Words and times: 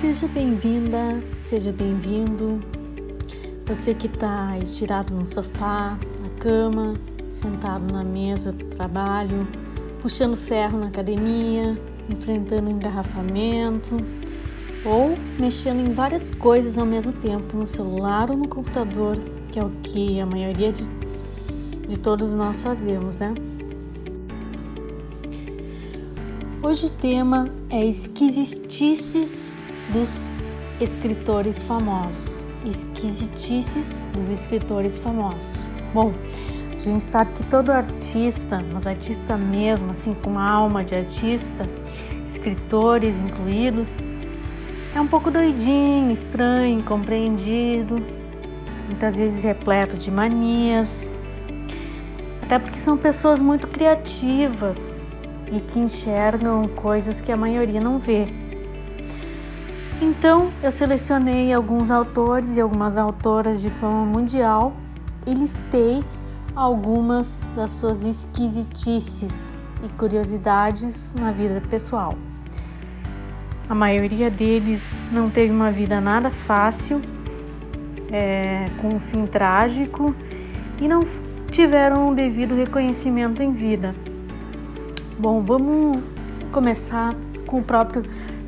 Seja 0.00 0.28
bem-vinda, 0.28 1.22
seja 1.40 1.72
bem-vindo. 1.72 2.60
Você 3.64 3.94
que 3.94 4.06
está 4.06 4.58
estirado 4.58 5.14
no 5.14 5.24
sofá, 5.24 5.98
na 6.20 6.28
cama, 6.38 6.92
sentado 7.30 7.90
na 7.90 8.04
mesa 8.04 8.52
do 8.52 8.66
trabalho, 8.66 9.48
puxando 10.02 10.36
ferro 10.36 10.78
na 10.78 10.88
academia, 10.88 11.80
enfrentando 12.10 12.68
engarrafamento 12.68 13.96
ou 14.84 15.16
mexendo 15.40 15.80
em 15.80 15.94
várias 15.94 16.30
coisas 16.30 16.76
ao 16.76 16.84
mesmo 16.84 17.14
tempo, 17.14 17.56
no 17.56 17.66
celular 17.66 18.30
ou 18.30 18.36
no 18.36 18.48
computador, 18.48 19.16
que 19.50 19.58
é 19.58 19.64
o 19.64 19.70
que 19.82 20.20
a 20.20 20.26
maioria 20.26 20.74
de, 20.74 20.86
de 21.88 21.98
todos 21.98 22.34
nós 22.34 22.60
fazemos, 22.60 23.20
né? 23.20 23.32
Hoje 26.62 26.84
o 26.84 26.90
tema 26.90 27.48
é 27.70 27.82
esquisitices 27.86 29.64
dos 29.92 30.28
escritores 30.80 31.62
famosos. 31.62 32.48
Esquisitices 32.64 34.04
dos 34.12 34.28
escritores 34.30 34.98
famosos. 34.98 35.66
Bom, 35.94 36.12
a 36.76 36.80
gente 36.80 37.02
sabe 37.02 37.32
que 37.32 37.44
todo 37.44 37.70
artista, 37.70 38.62
mas 38.72 38.86
artista 38.86 39.36
mesmo, 39.36 39.92
assim, 39.92 40.14
com 40.14 40.38
alma 40.38 40.84
de 40.84 40.94
artista, 40.94 41.64
escritores 42.26 43.20
incluídos, 43.20 44.00
é 44.94 45.00
um 45.00 45.06
pouco 45.06 45.30
doidinho, 45.30 46.10
estranho, 46.10 46.80
incompreendido, 46.80 48.02
muitas 48.86 49.16
vezes 49.16 49.42
repleto 49.42 49.96
de 49.96 50.10
manias, 50.10 51.10
até 52.42 52.58
porque 52.58 52.78
são 52.78 52.96
pessoas 52.96 53.40
muito 53.40 53.66
criativas 53.66 55.00
e 55.50 55.60
que 55.60 55.78
enxergam 55.78 56.66
coisas 56.68 57.20
que 57.20 57.30
a 57.30 57.36
maioria 57.36 57.80
não 57.80 57.98
vê. 57.98 58.26
Então, 60.00 60.52
eu 60.62 60.70
selecionei 60.70 61.52
alguns 61.54 61.90
autores 61.90 62.56
e 62.56 62.60
algumas 62.60 62.98
autoras 62.98 63.62
de 63.62 63.70
fama 63.70 64.04
mundial 64.04 64.74
e 65.26 65.32
listei 65.32 66.04
algumas 66.54 67.42
das 67.54 67.70
suas 67.70 68.02
esquisitices 68.02 69.54
e 69.82 69.88
curiosidades 69.90 71.14
na 71.14 71.32
vida 71.32 71.62
pessoal. 71.70 72.14
A 73.68 73.74
maioria 73.74 74.30
deles 74.30 75.02
não 75.10 75.30
teve 75.30 75.52
uma 75.52 75.70
vida 75.70 75.98
nada 75.98 76.30
fácil, 76.30 77.00
é, 78.12 78.70
com 78.80 78.94
um 78.94 79.00
fim 79.00 79.26
trágico 79.26 80.14
e 80.78 80.86
não 80.86 81.00
tiveram 81.50 82.10
o 82.10 82.14
devido 82.14 82.54
reconhecimento 82.54 83.42
em 83.42 83.52
vida. 83.52 83.94
Bom, 85.18 85.42
vamos 85.42 86.02
começar 86.52 87.14
com 87.46 87.58
o 87.58 87.62
próprio 87.62 88.04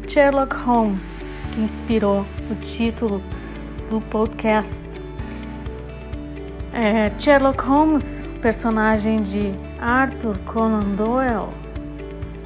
Sherlock 0.06 0.54
Holmes, 0.56 1.26
inspirou 1.60 2.24
o 2.50 2.54
título 2.56 3.22
do 3.90 4.00
podcast. 4.00 4.84
É, 6.72 7.10
Sherlock 7.18 7.62
Holmes, 7.62 8.28
personagem 8.40 9.22
de 9.22 9.52
Arthur 9.80 10.38
Conan 10.46 10.94
Doyle, 10.94 11.48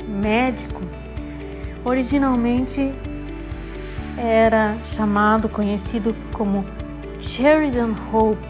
médico, 0.08 0.83
originalmente 1.84 2.92
era 4.16 4.77
chamado, 4.84 5.48
conhecido 5.48 6.14
como 6.33 6.64
Sheridan 7.20 7.94
Hope 8.12 8.40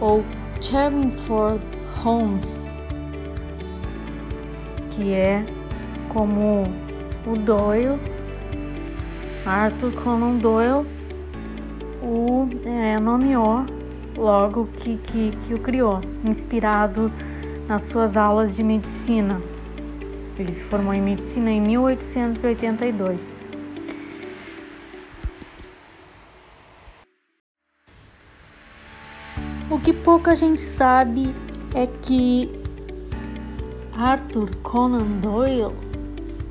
ou 0.00 0.24
Charingford 0.60 1.62
Holmes, 2.02 2.72
que 4.90 5.12
é 5.12 5.44
como 6.08 6.64
o 7.26 7.36
Doyle 7.36 7.98
Arthur 9.50 9.90
Conan 10.04 10.36
Doyle 10.36 10.86
o 12.00 12.48
é, 12.64 13.00
nomeou 13.00 13.66
logo 14.16 14.68
que, 14.76 14.96
que, 14.98 15.36
que 15.36 15.54
o 15.54 15.58
criou, 15.58 16.00
inspirado 16.24 17.10
nas 17.66 17.82
suas 17.82 18.16
aulas 18.16 18.54
de 18.54 18.62
medicina. 18.62 19.42
Ele 20.38 20.52
se 20.52 20.62
formou 20.62 20.94
em 20.94 21.02
medicina 21.02 21.50
em 21.50 21.60
1882. 21.60 23.42
O 29.68 29.80
que 29.80 29.92
pouca 29.92 30.36
gente 30.36 30.60
sabe 30.60 31.34
é 31.74 31.88
que 31.88 32.48
Arthur 33.98 34.54
Conan 34.62 35.18
Doyle 35.20 35.89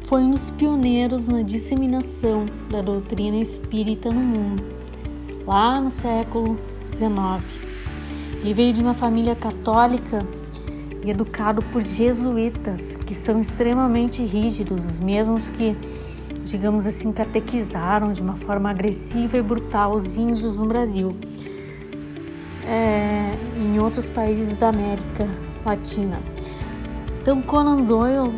foi 0.09 0.23
um 0.23 0.31
dos 0.31 0.49
pioneiros 0.49 1.27
na 1.27 1.43
disseminação 1.43 2.47
da 2.67 2.81
doutrina 2.81 3.37
espírita 3.37 4.11
no 4.11 4.19
mundo, 4.19 4.63
lá 5.45 5.79
no 5.79 5.91
século 5.91 6.57
XIX. 6.91 7.61
Ele 8.41 8.51
veio 8.55 8.73
de 8.73 8.81
uma 8.81 8.95
família 8.95 9.35
católica 9.35 10.17
e 11.05 11.11
educado 11.11 11.61
por 11.61 11.85
jesuítas, 11.85 12.95
que 12.95 13.13
são 13.13 13.39
extremamente 13.39 14.23
rígidos, 14.23 14.83
os 14.83 14.99
mesmos 14.99 15.47
que, 15.47 15.77
digamos 16.43 16.87
assim, 16.87 17.11
catequizaram 17.11 18.11
de 18.11 18.23
uma 18.23 18.35
forma 18.35 18.71
agressiva 18.71 19.37
e 19.37 19.43
brutal 19.43 19.93
os 19.93 20.17
índios 20.17 20.57
no 20.57 20.65
Brasil, 20.65 21.15
é, 22.65 23.31
em 23.55 23.79
outros 23.79 24.09
países 24.09 24.57
da 24.57 24.69
América 24.69 25.27
Latina. 25.63 26.19
Então, 27.21 27.43
Conan 27.43 27.83
Doyle 27.83 28.33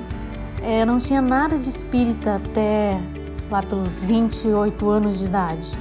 é, 0.62 0.86
não 0.86 0.98
tinha 0.98 1.22
nada 1.22 1.58
de 1.58 1.70
espírita 1.70 2.36
até 2.36 3.02
lá 3.50 3.62
pelos 3.64 4.02
28 4.02 4.90
anos 4.90 5.20
de 5.20 5.26
idade. 5.26 5.78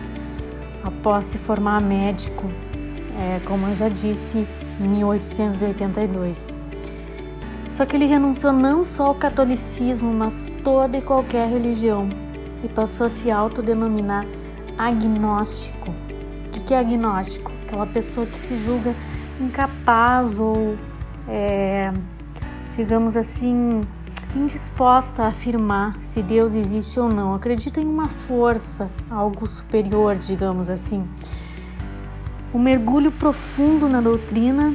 Após 0.83 1.27
se 1.27 1.39
formar 1.39 1.81
médico, 1.81 2.45
é, 3.19 3.41
como 3.47 3.67
eu 3.67 3.75
já 3.75 3.89
disse, 3.89 4.47
em 4.81 4.89
1882. 4.89 6.53
Só 7.71 7.87
que 7.87 7.97
ele 7.97 8.07
renunciou 8.07 8.53
não 8.53 8.85
só 8.85 9.07
ao 9.07 9.15
catolicismo, 9.15 10.13
mas 10.13 10.51
toda 10.65 10.97
e 10.97 11.03
qualquer 11.03 11.49
religião 11.49 12.09
e 12.65 12.69
passou 12.69 13.07
a 13.07 13.09
se 13.09 13.31
autodenominar 13.31 14.27
agnóstico. 14.77 15.91
O 15.91 16.51
que 16.51 16.75
é 16.75 16.79
agnóstico? 16.79 17.53
Aquela 17.65 17.87
pessoa 17.87 18.27
que 18.27 18.39
se 18.39 18.59
julga 18.59 18.95
incapaz 19.41 20.39
ou, 20.39 20.77
é, 21.29 21.93
digamos 22.77 23.17
assim, 23.17 23.81
indisposta 24.35 25.25
a 25.25 25.29
afirmar 25.29 25.99
se 26.03 26.23
Deus 26.23 26.55
existe 26.55 26.99
ou 26.99 27.09
não. 27.09 27.35
Acredita 27.35 27.81
em 27.81 27.87
uma 27.87 28.09
força, 28.09 28.91
algo 29.11 29.47
superior, 29.47 30.17
digamos 30.17 30.71
assim. 30.71 31.05
O 32.53 32.59
mergulho 32.59 33.13
profundo 33.13 33.89
na 33.89 34.01
doutrina 34.01 34.75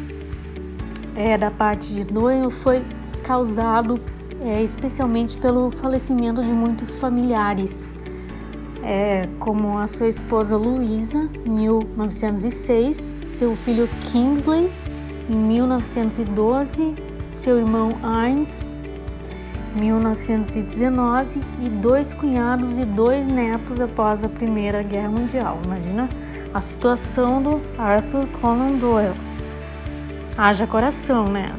é, 1.16 1.38
da 1.38 1.52
parte 1.52 1.94
de 1.94 2.04
Doyle 2.04 2.52
foi 2.52 2.84
causado 3.24 4.00
é, 4.42 4.64
especialmente 4.64 5.38
pelo 5.38 5.72
falecimento 5.72 6.44
de 6.44 6.54
muitos 6.54 6.96
familiares, 6.98 7.96
é, 8.84 9.28
como 9.40 9.78
a 9.80 9.88
sua 9.88 10.08
esposa 10.08 10.56
Luisa, 10.56 11.28
em 11.46 11.50
1906, 11.50 13.16
seu 13.24 13.56
filho 13.56 13.90
Kingsley, 14.12 14.72
em 15.30 15.36
1912, 15.36 16.94
seu 17.32 17.58
irmão 17.58 17.98
Arns, 18.04 18.72
1919 19.76 21.42
e 21.60 21.70
dois 21.70 22.14
cunhados 22.14 22.78
e 22.78 22.86
dois 22.86 23.28
netos 23.28 23.82
após 23.82 24.24
a 24.24 24.30
Primeira 24.30 24.82
Guerra 24.82 25.10
Mundial. 25.10 25.60
Imagina 25.66 26.10
a 26.54 26.62
situação 26.62 27.42
do 27.42 27.62
Arthur 27.78 28.26
Conan 28.42 28.78
Doyle. 28.78 29.14
Haja 30.38 30.66
coração, 30.66 31.26
né? 31.26 31.52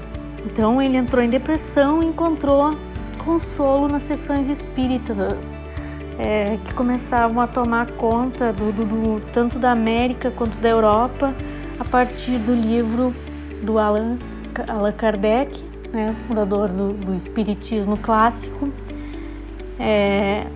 Então 0.44 0.80
ele 0.80 0.96
entrou 0.96 1.22
em 1.22 1.28
depressão 1.28 2.02
e 2.02 2.06
encontrou 2.06 2.76
consolo 3.24 3.88
nas 3.88 4.04
sessões 4.04 4.48
espíritas 4.48 5.60
é, 6.18 6.58
que 6.64 6.72
começavam 6.72 7.40
a 7.40 7.46
tomar 7.46 7.90
conta 7.92 8.52
do, 8.52 8.72
do, 8.72 8.84
do, 8.84 9.26
tanto 9.32 9.58
da 9.58 9.72
América 9.72 10.30
quanto 10.30 10.56
da 10.58 10.68
Europa 10.68 11.34
a 11.78 11.84
partir 11.84 12.38
do 12.38 12.54
livro 12.54 13.14
do 13.62 13.78
Allan, 13.78 14.16
Allan 14.68 14.92
Kardec 14.92 15.75
né, 15.92 16.14
fundador 16.26 16.68
do, 16.68 16.92
do 16.92 17.14
Espiritismo 17.14 17.96
clássico, 17.96 18.72
é, 19.78 20.46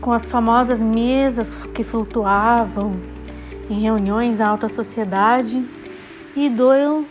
com 0.00 0.12
as 0.12 0.26
famosas 0.26 0.82
mesas 0.82 1.64
que 1.66 1.82
flutuavam 1.82 3.00
em 3.70 3.80
reuniões 3.80 4.38
da 4.38 4.48
alta 4.48 4.68
sociedade, 4.68 5.64
e 6.34 6.48
Doyle 6.48 7.06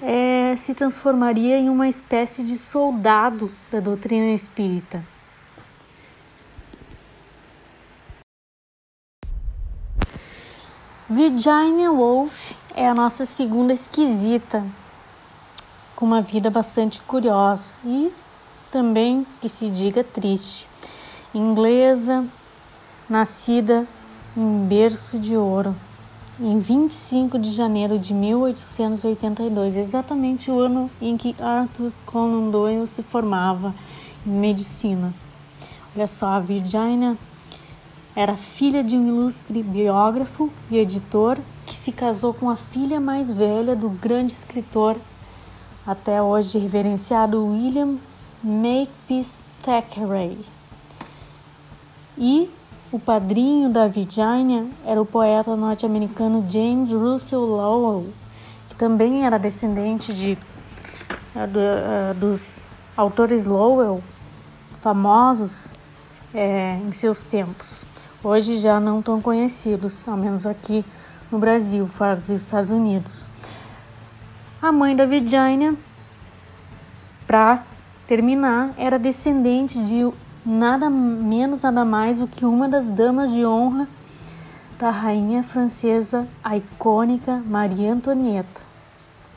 é, 0.00 0.54
se 0.56 0.74
transformaria 0.74 1.58
em 1.58 1.68
uma 1.68 1.88
espécie 1.88 2.42
de 2.42 2.56
soldado 2.56 3.50
da 3.70 3.80
doutrina 3.80 4.32
espírita. 4.32 5.04
Virginia 11.08 11.90
Woolf 11.90 12.54
é 12.74 12.88
a 12.88 12.94
nossa 12.94 13.26
segunda 13.26 13.72
esquisita 13.72 14.64
com 16.00 16.06
uma 16.06 16.22
vida 16.22 16.48
bastante 16.48 16.98
curiosa 17.02 17.74
e 17.84 18.10
também 18.72 19.26
que 19.38 19.50
se 19.50 19.68
diga 19.68 20.02
triste. 20.02 20.66
Inglesa, 21.34 22.24
nascida 23.06 23.86
em 24.34 24.66
berço 24.66 25.18
de 25.18 25.36
ouro, 25.36 25.76
em 26.40 26.58
25 26.58 27.38
de 27.38 27.50
janeiro 27.50 27.98
de 27.98 28.14
1882, 28.14 29.76
exatamente 29.76 30.50
o 30.50 30.58
ano 30.58 30.90
em 31.02 31.18
que 31.18 31.36
Arthur 31.38 31.92
Conan 32.06 32.48
Doyle 32.48 32.86
se 32.86 33.02
formava 33.02 33.74
em 34.26 34.30
medicina. 34.30 35.12
Olha 35.94 36.06
só, 36.06 36.28
a 36.28 36.40
Virginia 36.40 37.14
era 38.16 38.36
filha 38.36 38.82
de 38.82 38.96
um 38.96 39.06
ilustre 39.06 39.62
biógrafo 39.62 40.50
e 40.70 40.78
editor 40.78 41.38
que 41.66 41.76
se 41.76 41.92
casou 41.92 42.32
com 42.32 42.48
a 42.48 42.56
filha 42.56 42.98
mais 42.98 43.30
velha 43.30 43.76
do 43.76 43.90
grande 43.90 44.32
escritor, 44.32 44.96
até 45.90 46.22
hoje 46.22 46.56
reverenciado 46.56 47.44
William 47.44 47.96
Makepeace 48.44 49.40
Thackeray. 49.60 50.38
E 52.16 52.48
o 52.92 52.98
padrinho 52.98 53.68
da 53.68 53.88
Virginia 53.88 54.68
era 54.86 55.02
o 55.02 55.04
poeta 55.04 55.56
norte-americano 55.56 56.46
James 56.48 56.92
Russell 56.92 57.40
Lowell, 57.40 58.06
que 58.68 58.76
também 58.76 59.26
era 59.26 59.36
descendente 59.36 60.12
de, 60.12 60.36
do, 60.36 61.58
uh, 61.58 62.14
dos 62.14 62.62
autores 62.96 63.46
Lowell, 63.46 64.00
famosos 64.80 65.70
é, 66.32 66.78
em 66.86 66.92
seus 66.92 67.24
tempos. 67.24 67.84
Hoje 68.22 68.58
já 68.58 68.78
não 68.78 69.02
tão 69.02 69.20
conhecidos, 69.20 70.06
ao 70.06 70.16
menos 70.16 70.46
aqui 70.46 70.84
no 71.32 71.38
Brasil, 71.40 71.84
fora 71.88 72.14
dos 72.14 72.28
Estados 72.28 72.70
Unidos. 72.70 73.28
A 74.62 74.70
mãe 74.70 74.94
da 74.94 75.06
Virginia, 75.06 75.74
para 77.26 77.62
terminar, 78.06 78.74
era 78.76 78.98
descendente 78.98 79.82
de 79.82 80.06
nada 80.44 80.90
menos, 80.90 81.62
nada 81.62 81.82
mais 81.82 82.18
do 82.18 82.26
que 82.26 82.44
uma 82.44 82.68
das 82.68 82.90
damas 82.90 83.32
de 83.32 83.42
honra 83.46 83.88
da 84.78 84.90
rainha 84.90 85.42
francesa, 85.42 86.28
a 86.44 86.58
icônica 86.58 87.42
Maria 87.46 87.94
Antonieta. 87.94 88.60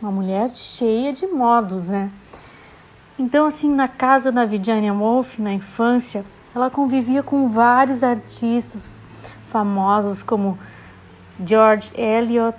Uma 0.02 0.12
mulher 0.12 0.50
cheia 0.50 1.14
de 1.14 1.26
modos, 1.26 1.88
né? 1.88 2.12
Então, 3.18 3.46
assim, 3.46 3.74
na 3.74 3.88
casa 3.88 4.30
da 4.30 4.44
Virginia 4.44 4.94
Woolf, 4.94 5.40
na 5.40 5.54
infância, 5.54 6.26
ela 6.54 6.70
convivia 6.70 7.24
com 7.24 7.48
vários 7.48 8.04
artistas 8.04 9.02
famosos 9.48 10.22
como 10.22 10.60
George 11.46 11.92
Eliot, 11.96 12.58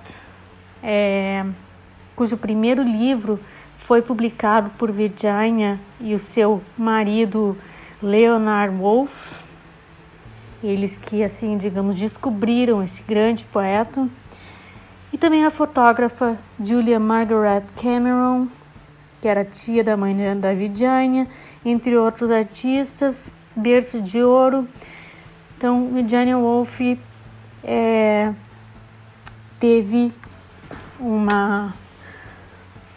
é, 0.83 1.45
cujo 2.15 2.37
primeiro 2.37 2.83
livro 2.83 3.41
foi 3.77 4.01
publicado 4.01 4.71
por 4.79 4.91
Virginia 4.91 5.79
e 6.01 6.15
o 6.15 6.19
seu 6.19 6.63
marido 6.77 7.57
Leonard 8.03 8.77
Woolf, 8.77 9.43
eles 10.63 10.97
que 10.97 11.23
assim, 11.23 11.59
digamos, 11.59 11.97
descobriram 11.97 12.83
esse 12.83 13.03
grande 13.03 13.45
poeta, 13.45 14.09
e 15.13 15.19
também 15.19 15.45
a 15.45 15.51
fotógrafa 15.51 16.39
Julia 16.59 16.99
Margaret 16.99 17.63
Cameron, 17.81 18.49
que 19.21 19.29
era 19.29 19.45
tia 19.45 19.85
da 19.85 19.97
mãe 19.97 20.15
da 20.39 20.53
Virginia, 20.53 21.27
entre 21.65 21.97
outros 21.97 22.31
artistas, 22.31 23.31
berço 23.55 24.01
de 24.01 24.23
ouro. 24.23 24.67
Então, 25.57 25.91
Virginia 25.93 26.37
Woolf 26.37 26.81
é, 27.63 28.33
teve 29.61 30.13
uma 30.99 31.75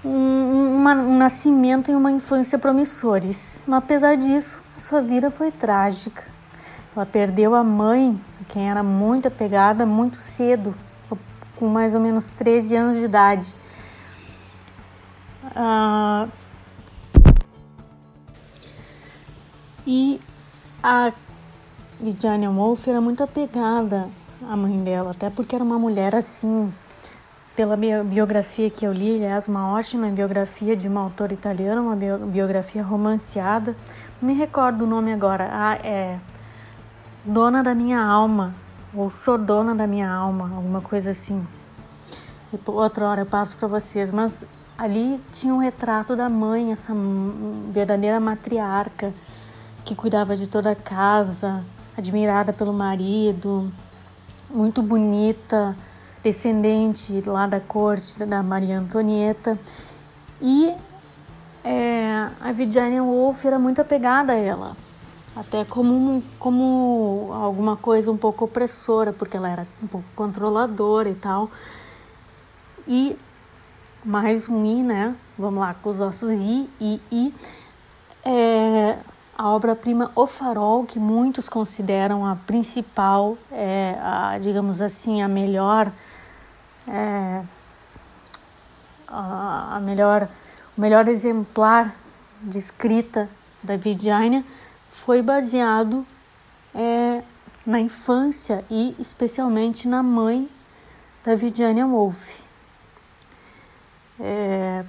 um, 0.03 0.75
uma, 0.75 0.93
um 0.93 1.17
nascimento 1.17 1.91
e 1.91 1.95
uma 1.95 2.11
infância 2.11 2.57
promissores. 2.57 3.63
Mas 3.67 3.79
apesar 3.79 4.15
disso, 4.15 4.61
sua 4.77 5.01
vida 5.01 5.29
foi 5.31 5.51
trágica. 5.51 6.23
Ela 6.95 7.05
perdeu 7.05 7.53
a 7.53 7.63
mãe, 7.63 8.19
quem 8.47 8.69
era 8.69 8.81
muito 8.81 9.27
apegada, 9.27 9.85
muito 9.85 10.17
cedo, 10.17 10.73
com 11.55 11.67
mais 11.67 11.93
ou 11.93 12.01
menos 12.01 12.29
13 12.29 12.75
anos 12.75 12.97
de 12.97 13.05
idade. 13.05 13.55
Ah, 15.55 16.27
e 19.85 20.19
a 20.83 21.11
Virginia 21.99 22.49
Woolf 22.49 22.87
era 22.87 22.99
muito 22.99 23.23
apegada 23.23 24.09
à 24.49 24.55
mãe 24.55 24.77
dela, 24.83 25.11
até 25.11 25.29
porque 25.29 25.55
era 25.55 25.63
uma 25.63 25.79
mulher 25.79 26.13
assim, 26.13 26.71
pela 27.57 27.75
biografia 27.75 28.69
que 28.69 28.85
eu 28.85 28.93
li, 28.93 29.15
aliás, 29.15 29.47
uma 29.47 29.71
ótima 29.71 30.07
biografia 30.09 30.75
de 30.75 30.87
uma 30.87 31.01
autora 31.01 31.33
italiana, 31.33 31.81
uma 31.81 31.95
biografia 31.95 32.83
romanceada. 32.83 33.75
Me 34.21 34.35
recordo 34.35 34.83
o 34.83 34.87
nome 34.87 35.11
agora. 35.11 35.49
Ah, 35.51 35.73
é 35.83 36.19
Dona 37.25 37.63
da 37.63 37.73
Minha 37.73 37.99
Alma, 37.99 38.53
ou 38.93 39.09
Sou 39.09 39.39
Dona 39.39 39.73
da 39.73 39.87
Minha 39.87 40.07
Alma, 40.07 40.51
alguma 40.55 40.81
coisa 40.81 41.09
assim. 41.09 41.43
Outra 42.67 43.07
hora 43.07 43.21
eu 43.21 43.25
passo 43.25 43.57
para 43.57 43.67
vocês, 43.67 44.11
mas 44.11 44.45
ali 44.77 45.19
tinha 45.33 45.51
um 45.51 45.57
retrato 45.57 46.15
da 46.15 46.29
mãe, 46.29 46.71
essa 46.71 46.93
verdadeira 47.71 48.19
matriarca 48.19 49.11
que 49.83 49.95
cuidava 49.95 50.35
de 50.35 50.45
toda 50.45 50.73
a 50.73 50.75
casa, 50.75 51.63
admirada 51.97 52.53
pelo 52.53 52.71
marido, 52.71 53.71
muito 54.47 54.83
bonita 54.83 55.75
descendente 56.23 57.21
lá 57.25 57.47
da 57.47 57.59
corte 57.59 58.23
da 58.25 58.43
Maria 58.43 58.79
Antonieta. 58.79 59.57
E 60.41 60.73
é, 61.63 62.29
a 62.39 62.51
Virginia 62.51 63.03
Woolf 63.03 63.43
era 63.45 63.59
muito 63.59 63.81
apegada 63.81 64.33
a 64.33 64.35
ela, 64.35 64.77
até 65.35 65.65
como, 65.65 66.23
como 66.39 67.29
alguma 67.33 67.75
coisa 67.75 68.11
um 68.11 68.17
pouco 68.17 68.45
opressora, 68.45 69.11
porque 69.11 69.35
ela 69.35 69.49
era 69.49 69.67
um 69.81 69.87
pouco 69.87 70.05
controladora 70.15 71.09
e 71.09 71.15
tal. 71.15 71.49
E 72.87 73.17
mais 74.05 74.47
um 74.47 74.65
I, 74.65 74.83
né? 74.83 75.15
Vamos 75.37 75.59
lá, 75.59 75.73
com 75.73 75.89
os 75.89 75.99
ossos 75.99 76.31
I, 76.31 76.69
I, 76.79 77.01
I. 77.11 77.33
É, 78.23 78.97
a 79.37 79.49
obra-prima 79.49 80.11
O 80.15 80.25
Farol, 80.25 80.83
que 80.83 80.97
muitos 80.97 81.47
consideram 81.47 82.25
a 82.25 82.35
principal, 82.35 83.37
é, 83.51 83.95
a, 84.01 84.39
digamos 84.39 84.81
assim, 84.81 85.21
a 85.21 85.27
melhor 85.27 85.91
é, 86.87 87.43
a 89.07 89.79
melhor, 89.81 90.27
o 90.77 90.81
melhor 90.81 91.07
exemplar 91.07 91.95
de 92.41 92.57
escrita 92.57 93.29
da 93.63 93.75
Virginia 93.75 94.43
foi 94.87 95.21
baseado 95.21 96.05
é, 96.73 97.23
na 97.65 97.79
infância 97.79 98.63
e 98.69 98.95
especialmente 98.99 99.87
na 99.87 100.01
mãe 100.01 100.49
da 101.23 101.35
Virginia 101.35 101.85
Woolf. 101.85 102.41
É, 104.19 104.85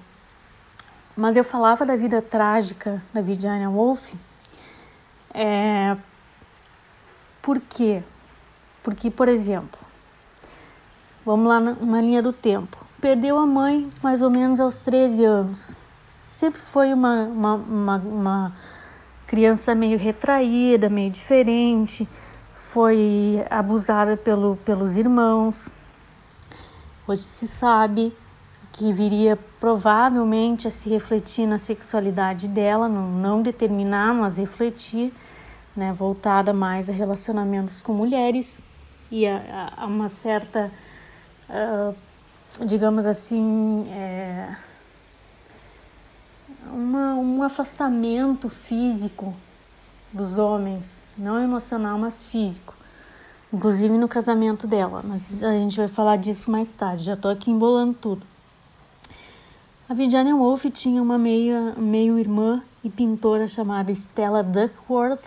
mas 1.16 1.36
eu 1.36 1.44
falava 1.44 1.84
da 1.84 1.96
vida 1.96 2.22
trágica 2.22 3.02
da 3.12 3.20
Virginia 3.20 3.68
Woolf 3.68 4.14
é, 5.34 5.96
por 7.42 7.60
quê? 7.60 8.02
Porque, 8.82 9.10
por 9.10 9.28
exemplo, 9.28 9.78
Vamos 11.28 11.46
lá 11.46 11.60
na 11.60 12.00
linha 12.00 12.22
do 12.22 12.32
tempo. 12.32 12.78
Perdeu 13.02 13.36
a 13.36 13.44
mãe 13.44 13.90
mais 14.02 14.22
ou 14.22 14.30
menos 14.30 14.60
aos 14.60 14.80
13 14.80 15.26
anos. 15.26 15.76
Sempre 16.32 16.58
foi 16.58 16.90
uma, 16.90 17.24
uma, 17.24 17.54
uma, 17.54 17.96
uma 17.98 18.52
criança 19.26 19.74
meio 19.74 19.98
retraída, 19.98 20.88
meio 20.88 21.10
diferente. 21.10 22.08
Foi 22.56 23.44
abusada 23.50 24.16
pelo, 24.16 24.56
pelos 24.64 24.96
irmãos. 24.96 25.68
Hoje 27.06 27.24
se 27.24 27.46
sabe 27.46 28.10
que 28.72 28.90
viria 28.90 29.38
provavelmente 29.60 30.66
a 30.66 30.70
se 30.70 30.88
refletir 30.88 31.46
na 31.46 31.58
sexualidade 31.58 32.48
dela, 32.48 32.88
não, 32.88 33.06
não 33.06 33.42
determinar, 33.42 34.14
mas 34.14 34.38
refletir, 34.38 35.12
né, 35.76 35.92
voltada 35.92 36.54
mais 36.54 36.88
a 36.88 36.92
relacionamentos 36.94 37.82
com 37.82 37.92
mulheres 37.92 38.58
e 39.10 39.26
a, 39.26 39.74
a 39.76 39.84
uma 39.84 40.08
certa 40.08 40.72
uh, 41.48 41.94
digamos 42.66 43.06
assim, 43.06 43.86
é, 43.90 44.56
uma, 46.72 47.14
um 47.14 47.42
afastamento 47.42 48.48
físico 48.48 49.34
dos 50.12 50.38
homens, 50.38 51.04
não 51.16 51.42
emocional, 51.42 51.98
mas 51.98 52.24
físico, 52.24 52.74
inclusive 53.52 53.96
no 53.96 54.08
casamento 54.08 54.66
dela. 54.66 55.02
Mas 55.04 55.42
a 55.42 55.52
gente 55.52 55.76
vai 55.76 55.88
falar 55.88 56.16
disso 56.16 56.50
mais 56.50 56.72
tarde, 56.72 57.04
já 57.04 57.14
estou 57.14 57.30
aqui 57.30 57.50
embolando 57.50 57.94
tudo. 57.94 58.26
A 59.88 59.94
Virginia 59.94 60.36
Woolf 60.36 60.66
tinha 60.66 61.02
uma 61.02 61.16
meia, 61.16 61.74
meio-irmã 61.76 62.62
e 62.84 62.90
pintora 62.90 63.46
chamada 63.46 63.90
Stella 63.92 64.42
Duckworth, 64.42 65.24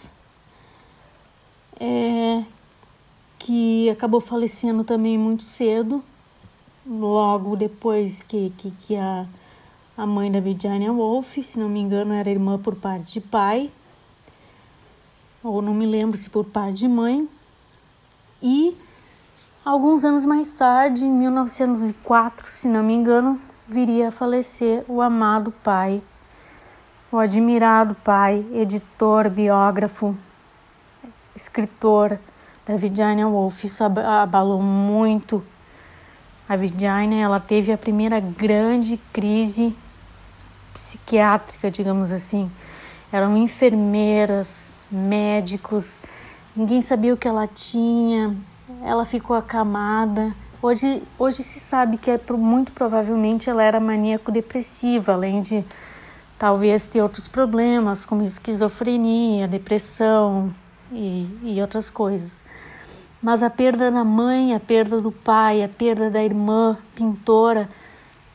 é, 1.80 2.44
que 3.40 3.90
acabou 3.90 4.22
falecendo 4.22 4.84
também 4.84 5.18
muito 5.18 5.42
cedo, 5.42 6.04
logo 6.86 7.56
depois 7.56 8.22
que, 8.24 8.52
que, 8.58 8.72
que 8.72 8.96
a, 8.96 9.26
a 9.98 10.06
mãe 10.06 10.32
da 10.32 10.40
Virginia 10.40 10.92
Woolf, 10.92 11.38
se 11.44 11.60
não 11.60 11.70
me 11.70 11.80
engano, 11.80 12.14
era 12.14 12.30
irmã 12.30 12.58
por 12.58 12.76
parte 12.76 13.14
de 13.14 13.22
pai, 13.22 13.72
ou 15.44 15.62
não 15.62 15.74
me 15.74 15.86
lembro 15.86 16.18
se 16.18 16.30
por 16.30 16.46
parte 16.46 16.80
de 16.80 16.88
mãe, 16.88 17.28
E 18.42 18.76
alguns 19.64 20.04
anos 20.04 20.26
mais 20.26 20.52
tarde, 20.54 21.06
em 21.06 21.12
1904, 21.12 22.48
se 22.48 22.68
não 22.68 22.84
me 22.84 22.94
engano, 22.94 23.40
viria 23.68 24.10
a 24.10 24.12
falecer 24.12 24.84
o 24.88 25.02
amado 25.02 25.52
pai, 25.64 26.02
o 27.12 27.18
admirado 27.18 27.96
pai, 27.96 28.46
editor, 28.54 29.30
biógrafo, 29.30 30.18
escritor 31.36 32.20
da 32.66 32.76
Virginia 32.76 33.28
Woolf. 33.28 33.64
Isso 33.64 33.84
abalou 33.84 34.62
muito 34.62 35.44
a 36.52 36.56
Virginia. 36.58 37.24
Ela 37.24 37.40
teve 37.40 37.72
a 37.72 37.78
primeira 37.78 38.20
grande 38.20 39.00
crise 39.14 39.74
psiquiátrica, 40.74 41.72
digamos 41.72 42.12
assim. 42.12 42.52
Eram 43.10 43.38
enfermeiras, 43.38 44.76
médicos, 44.92 46.02
ninguém 46.54 46.82
sabia 46.82 47.14
o 47.14 47.18
que 47.18 47.28
ela 47.28 47.48
tinha, 47.48 48.36
ela 48.84 49.06
ficou 49.06 49.36
acamada. 49.36 50.36
Hoje, 50.62 51.02
hoje 51.18 51.42
se 51.42 51.60
sabe 51.60 51.98
que 51.98 52.12
é, 52.12 52.20
muito 52.34 52.74
provavelmente 52.74 53.50
ela 53.50 53.64
era 53.64 53.80
maníaco-depressiva, 53.80 55.14
além 55.14 55.42
de 55.42 55.64
talvez 56.38 56.86
ter 56.86 57.02
outros 57.02 57.30
problemas 57.30 58.06
como 58.06 58.24
esquizofrenia, 58.24 59.48
depressão 59.48 60.54
e, 60.92 61.28
e 61.44 61.62
outras 61.62 61.90
coisas. 61.90 62.44
Mas 63.22 63.44
a 63.44 63.50
perda 63.50 63.92
da 63.92 64.04
mãe, 64.04 64.56
a 64.56 64.60
perda 64.60 65.00
do 65.00 65.12
pai, 65.12 65.64
a 65.64 65.70
perda 65.70 66.10
da 66.10 66.24
irmã 66.24 66.78
pintora 66.96 67.70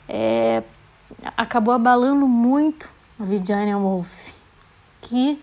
é, 0.09 0.62
acabou 1.37 1.75
abalando 1.75 2.28
muito 2.28 2.88
a 3.19 3.25
Virginia 3.25 3.76
Woolf, 3.76 4.33
que, 5.00 5.43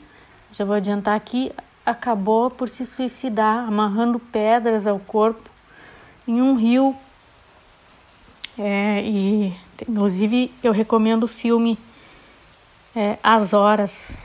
já 0.52 0.64
vou 0.64 0.76
adiantar 0.76 1.16
aqui, 1.16 1.52
acabou 1.86 2.50
por 2.50 2.70
se 2.70 2.86
suicidar 2.86 3.68
amarrando 3.68 4.18
pedras 4.18 4.88
ao 4.88 5.00
corpo 5.00 5.50
em 6.28 6.42
um 6.42 6.56
rio. 6.56 6.96
É, 8.58 9.02
e 9.04 9.58
inclusive 9.90 10.54
eu 10.64 10.72
recomendo 10.72 11.24
o 11.24 11.28
filme 11.28 11.78
é, 12.96 13.18
As 13.24 13.52
Horas, 13.52 14.24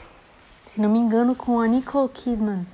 se 0.64 0.80
não 0.80 0.90
me 0.90 0.98
engano, 0.98 1.34
com 1.34 1.58
a 1.58 1.66
Nicole 1.66 2.08
Kidman, 2.10 2.66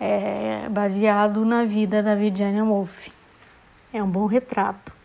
é, 0.00 0.66
baseado 0.70 1.44
na 1.44 1.64
vida 1.64 2.02
da 2.02 2.14
Virginia 2.14 2.64
Woolf. 2.64 3.08
É 3.92 4.02
um 4.02 4.10
bom 4.10 4.24
retrato. 4.24 4.96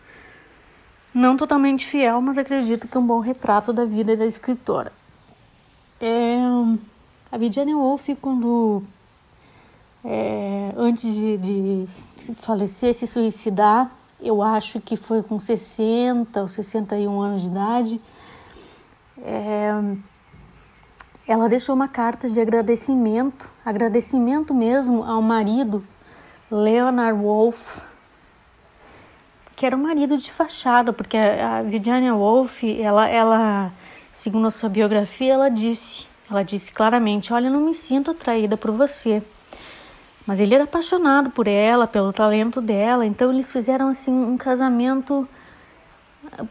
Não 1.14 1.36
totalmente 1.36 1.86
fiel, 1.86 2.22
mas 2.22 2.38
acredito 2.38 2.88
que 2.88 2.96
é 2.96 3.00
um 3.00 3.06
bom 3.06 3.20
retrato 3.20 3.74
da 3.74 3.84
vida 3.84 4.16
da 4.16 4.26
escritora. 4.26 4.92
É, 6.00 6.38
a 7.32 7.38
Virginia 7.38 7.76
Woolf, 7.76 8.08
quando 8.22 8.84
é, 10.04 10.74
antes 10.78 11.16
de, 11.16 11.38
de 11.38 11.86
falecer, 12.36 12.94
se 12.94 13.08
suicidar, 13.08 13.92
eu 14.22 14.42
acho 14.42 14.80
que 14.80 14.96
foi 14.96 15.22
com 15.24 15.40
60 15.40 16.42
ou 16.42 16.48
61 16.48 17.22
anos 17.22 17.42
de 17.42 17.48
idade, 17.48 18.02
é, 19.24 19.72
ela 21.28 21.50
deixou 21.50 21.76
uma 21.76 21.88
carta 21.88 22.30
de 22.30 22.40
agradecimento, 22.40 23.50
agradecimento 23.66 24.54
mesmo 24.54 25.04
ao 25.04 25.22
marido 25.22 25.84
Leonard 26.52 27.20
Wolf, 27.20 27.80
que 29.56 29.66
era 29.66 29.76
um 29.76 29.84
marido 29.84 30.18
de 30.18 30.32
fachada, 30.32 30.92
porque 30.92 31.18
a 31.18 31.62
Virginia 31.62 32.14
Woolf, 32.14 32.64
ela, 32.64 33.08
ela, 33.08 33.72
segundo 34.12 34.48
a 34.48 34.52
sua 34.52 34.70
biografia, 34.70 35.34
ela 35.34 35.50
disse 35.50 36.06
ela 36.30 36.44
disse 36.44 36.72
claramente: 36.72 37.32
Olha, 37.32 37.50
não 37.50 37.62
me 37.62 37.74
sinto 37.74 38.12
atraída 38.12 38.58
por 38.58 38.72
você. 38.72 39.22
Mas 40.26 40.40
ele 40.40 40.56
era 40.56 40.64
apaixonado 40.64 41.30
por 41.30 41.48
ela, 41.48 41.86
pelo 41.86 42.12
talento 42.12 42.60
dela, 42.60 43.06
então 43.06 43.32
eles 43.32 43.52
fizeram 43.52 43.90
assim 43.90 44.12
um 44.12 44.38
casamento 44.38 45.28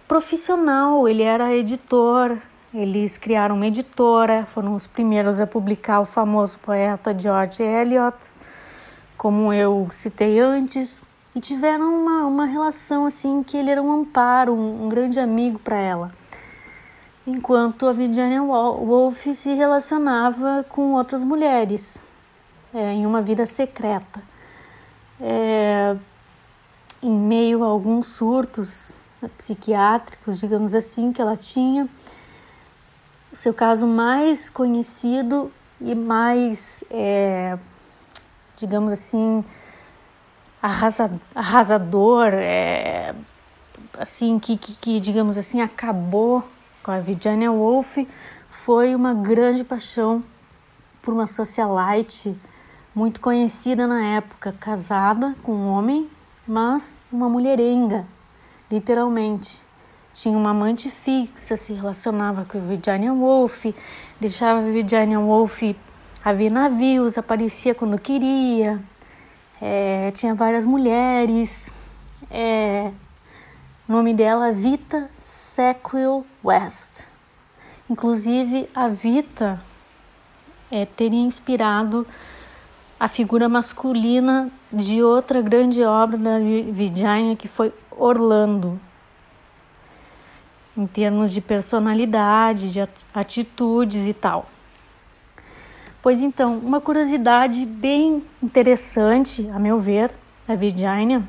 profissional. 0.06 1.08
Ele 1.08 1.22
era 1.22 1.54
editor, 1.56 2.38
eles 2.74 3.16
criaram 3.16 3.54
uma 3.54 3.66
editora, 3.66 4.44
foram 4.44 4.74
os 4.74 4.86
primeiros 4.86 5.40
a 5.40 5.46
publicar 5.46 6.00
o 6.00 6.04
famoso 6.04 6.58
poeta 6.58 7.16
George 7.18 7.62
Eliot, 7.62 8.30
como 9.16 9.52
eu 9.52 9.88
citei 9.92 10.40
antes, 10.40 11.02
e 11.34 11.40
tiveram 11.40 12.02
uma, 12.02 12.26
uma 12.26 12.44
relação 12.44 13.06
assim 13.06 13.42
que 13.42 13.56
ele 13.56 13.70
era 13.70 13.80
um 13.80 13.92
amparo, 13.92 14.52
um, 14.52 14.84
um 14.84 14.88
grande 14.88 15.18
amigo 15.18 15.58
para 15.58 15.76
ela 15.76 16.12
enquanto 17.26 17.86
a 17.86 17.92
Virginia 17.92 18.42
Woolf 18.42 19.26
se 19.34 19.54
relacionava 19.54 20.64
com 20.68 20.92
outras 20.92 21.24
mulheres 21.24 22.04
é, 22.72 22.92
em 22.92 23.06
uma 23.06 23.22
vida 23.22 23.46
secreta. 23.46 24.22
É, 25.20 25.96
em 27.02 27.10
meio 27.10 27.62
a 27.62 27.66
alguns 27.66 28.08
surtos 28.08 28.98
psiquiátricos, 29.38 30.40
digamos 30.40 30.74
assim, 30.74 31.12
que 31.12 31.20
ela 31.20 31.36
tinha, 31.36 31.88
o 33.34 33.36
seu 33.36 33.52
caso 33.52 33.84
mais 33.84 34.48
conhecido 34.48 35.50
e 35.80 35.92
mais, 35.92 36.84
é, 36.88 37.58
digamos 38.56 38.92
assim, 38.92 39.44
arrasador, 40.62 42.28
é, 42.32 43.12
assim 43.98 44.38
que, 44.38 44.56
que, 44.56 44.74
que, 44.74 45.00
digamos 45.00 45.36
assim, 45.36 45.60
acabou 45.60 46.48
com 46.80 46.92
a 46.92 47.00
Virginia 47.00 47.50
Woolf 47.50 47.96
foi 48.48 48.94
uma 48.94 49.12
grande 49.12 49.64
paixão 49.64 50.22
por 51.02 51.12
uma 51.12 51.26
socialite 51.26 52.38
muito 52.94 53.20
conhecida 53.20 53.84
na 53.88 54.00
época, 54.14 54.54
casada 54.60 55.34
com 55.42 55.50
um 55.50 55.72
homem, 55.72 56.08
mas 56.46 57.02
uma 57.10 57.28
mulherenga, 57.28 58.06
literalmente. 58.70 59.63
Tinha 60.14 60.38
uma 60.38 60.50
amante 60.50 60.88
fixa, 60.88 61.56
se 61.56 61.73
relacionava 61.73 62.44
com 62.44 62.61
Virginia 62.61 63.12
Woolf, 63.12 63.66
deixava 64.21 64.62
Virginia 64.62 65.18
Woolf 65.18 65.75
a 66.25 66.33
ver 66.33 66.50
navios, 66.50 67.18
aparecia 67.18 67.75
quando 67.75 67.99
queria, 67.99 68.80
é, 69.61 70.12
tinha 70.12 70.33
várias 70.33 70.64
mulheres, 70.64 71.68
é, 72.30 72.92
nome 73.88 74.14
dela 74.14 74.52
Vita 74.52 75.11
Sequil 75.18 76.25
West. 76.44 77.09
Inclusive, 77.90 78.68
a 78.73 78.87
Vita 78.87 79.61
é, 80.71 80.87
teria 80.87 81.23
inspirado 81.23 82.06
a 83.00 83.09
figura 83.09 83.49
masculina 83.49 84.49
de 84.73 85.02
outra 85.02 85.42
grande 85.42 85.83
obra 85.83 86.16
da 86.16 86.38
Virginia, 86.38 87.35
que 87.35 87.49
foi 87.49 87.75
Orlando. 87.90 88.80
Em 90.76 90.86
termos 90.86 91.32
de 91.32 91.40
personalidade, 91.40 92.72
de 92.72 92.88
atitudes 93.14 94.08
e 94.08 94.12
tal. 94.12 94.48
Pois 96.02 96.20
então, 96.20 96.58
uma 96.58 96.80
curiosidade 96.80 97.64
bem 97.64 98.22
interessante, 98.42 99.48
a 99.54 99.58
meu 99.58 99.78
ver, 99.78 100.12
da 100.46 100.54
Virginia, 100.54 101.22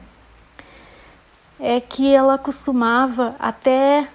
é 1.59 1.79
que 1.79 2.13
ela 2.13 2.37
costumava 2.37 3.35
até 3.39 4.09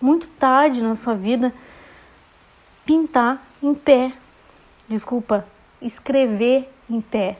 muito 0.00 0.28
tarde 0.28 0.82
na 0.82 0.94
sua 0.94 1.14
vida 1.14 1.52
pintar 2.84 3.42
em 3.62 3.74
pé. 3.74 4.12
Desculpa, 4.88 5.46
escrever 5.80 6.68
em 6.88 7.00
pé. 7.00 7.38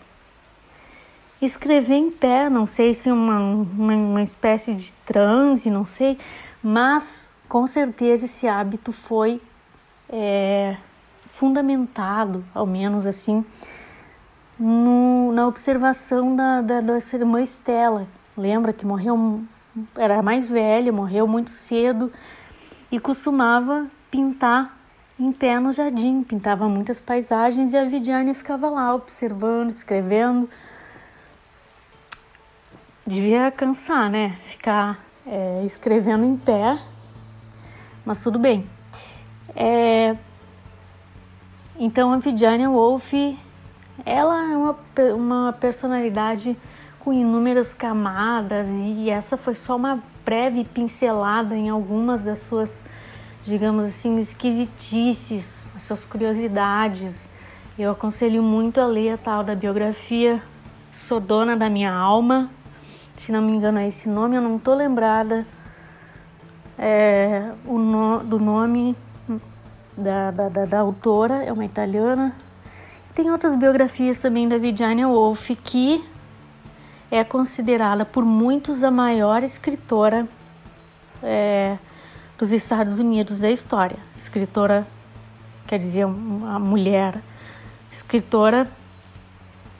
Escrever 1.41 1.95
em 1.95 2.11
pé, 2.11 2.49
não 2.51 2.67
sei 2.67 2.93
se 2.93 3.13
uma, 3.13 3.39
uma, 3.39 3.95
uma 3.95 4.23
espécie 4.23 4.75
de 4.75 4.93
transe, 5.05 5.71
não 5.71 5.85
sei, 5.85 6.19
mas 6.63 7.35
com 7.49 7.67
certeza 7.67 8.25
esse 8.27 8.47
hábito 8.47 8.93
foi 8.93 9.41
é, 10.09 10.77
fundamentado, 11.33 12.45
ao 12.55 12.67
menos 12.67 13.07
assim, 13.07 13.45
no, 14.59 15.33
na 15.33 15.47
observação 15.47 16.35
da, 16.35 16.61
da, 16.61 17.01
sua 17.01 17.19
irmã 17.19 17.41
Estela, 17.41 18.07
Lembra 18.39 18.73
que 18.73 18.87
morreu, 18.87 19.43
era 19.97 20.23
mais 20.23 20.49
velha, 20.49 20.93
morreu 20.93 21.27
muito 21.27 21.51
cedo 21.51 22.13
e 22.89 23.01
costumava 23.01 23.89
pintar 24.13 24.79
em 25.19 25.33
pé 25.33 25.59
no 25.59 25.73
jardim, 25.73 26.23
pintava 26.23 26.69
muitas 26.69 27.01
paisagens 27.01 27.73
e 27.73 27.77
a 27.77 27.85
Vidiane 27.85 28.33
ficava 28.35 28.71
lá 28.71 28.95
observando, 28.95 29.71
escrevendo. 29.71 30.49
Devia 33.05 33.51
cansar, 33.51 34.09
né? 34.09 34.39
Ficar 34.43 35.05
é, 35.31 35.63
escrevendo 35.65 36.25
em 36.25 36.37
pé, 36.37 36.79
mas 38.05 38.23
tudo 38.23 38.39
bem. 38.39 38.65
É, 39.55 40.17
então 41.79 42.13
a 42.13 42.17
Vidiane 42.17 42.67
Wolf, 42.67 43.13
ela 44.05 44.53
é 44.53 44.57
uma, 44.57 44.77
uma 45.15 45.53
personalidade 45.53 46.57
com 46.99 47.13
inúmeras 47.13 47.75
camadas 47.75 48.67
e 48.69 49.11
essa 49.11 49.37
foi 49.37 49.55
só 49.55 49.77
uma 49.77 50.03
breve 50.25 50.65
pincelada 50.65 51.55
em 51.55 51.69
algumas 51.69 52.25
das 52.25 52.41
suas, 52.41 52.83
digamos 53.43 53.85
assim, 53.85 54.19
esquisitices, 54.19 55.67
as 55.77 55.83
suas 55.83 56.05
curiosidades. 56.05 57.29
Eu 57.79 57.93
aconselho 57.93 58.43
muito 58.43 58.81
a 58.81 58.87
ler 58.87 59.13
a 59.13 59.19
tal 59.19 59.45
da 59.45 59.55
biografia 59.55 60.43
Sou 60.93 61.21
Dona 61.21 61.57
da 61.57 61.71
Minha 61.71 61.93
Alma. 61.93 62.51
Se 63.19 63.33
não 63.33 63.43
me 63.43 63.53
engano 63.53 63.79
é 63.79 63.89
esse 63.89 64.09
nome, 64.09 64.37
eu 64.37 64.43
não 64.43 64.59
tô 64.59 64.75
lembrada 64.75 65.45
é, 66.79 67.53
o 67.67 67.77
no, 67.77 68.21
do 68.21 68.39
nome 68.39 68.97
da, 69.97 70.31
da, 70.31 70.49
da, 70.49 70.65
da, 70.65 70.79
autora, 70.79 71.43
é 71.43 71.53
uma 71.53 71.65
italiana. 71.65 72.35
Tem 73.15 73.31
outras 73.31 73.57
biografias 73.57 74.23
também 74.23 74.49
da 74.49 74.57
Virginia 74.57 75.09
Woolf, 75.09 75.51
que 75.65 76.03
é 77.11 77.25
considerada 77.25 78.05
por 78.05 78.25
muitos 78.25 78.85
a 78.85 78.91
maior 78.91 79.43
escritora 79.43 80.29
é, 81.21 81.77
dos 82.39 82.53
Estados 82.53 83.01
Unidos 83.01 83.41
da 83.41 83.51
história. 83.51 83.99
Escritora, 84.17 84.87
quer 85.67 85.81
dizer, 85.81 86.05
uma 86.07 86.61
mulher 86.61 87.21
escritora 87.91 88.71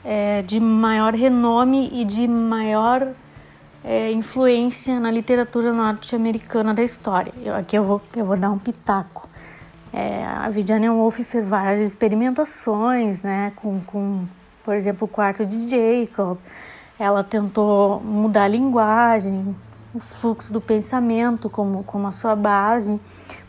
é, 0.03 0.41
de 0.41 0.59
maior 0.59 1.13
renome 1.13 1.89
e 1.93 2.03
de 2.03 2.27
maior 2.27 3.07
é, 3.83 4.11
influência 4.11 4.99
na 4.99 5.09
literatura 5.11 5.73
norte-americana 5.73 6.73
da 6.73 6.83
história. 6.83 7.33
Eu, 7.43 7.55
aqui 7.55 7.77
eu 7.77 7.83
vou, 7.83 8.01
eu 8.15 8.25
vou 8.25 8.37
dar 8.37 8.51
um 8.51 8.59
pitaco. 8.59 9.29
É, 9.91 10.23
a 10.25 10.49
Virginia 10.49 10.93
Woolf 10.93 11.19
fez 11.19 11.47
várias 11.47 11.79
experimentações, 11.79 13.23
né, 13.23 13.51
com, 13.55 13.79
com, 13.81 14.25
por 14.63 14.75
exemplo, 14.75 15.05
o 15.05 15.07
quarto 15.07 15.45
de 15.45 15.67
Jacob. 15.67 16.37
Ela 16.99 17.23
tentou 17.23 17.99
mudar 18.01 18.43
a 18.43 18.47
linguagem, 18.47 19.55
o 19.93 19.99
fluxo 19.99 20.53
do 20.53 20.61
pensamento 20.61 21.49
como, 21.49 21.83
como 21.83 22.07
a 22.07 22.11
sua 22.11 22.35
base, 22.35 22.99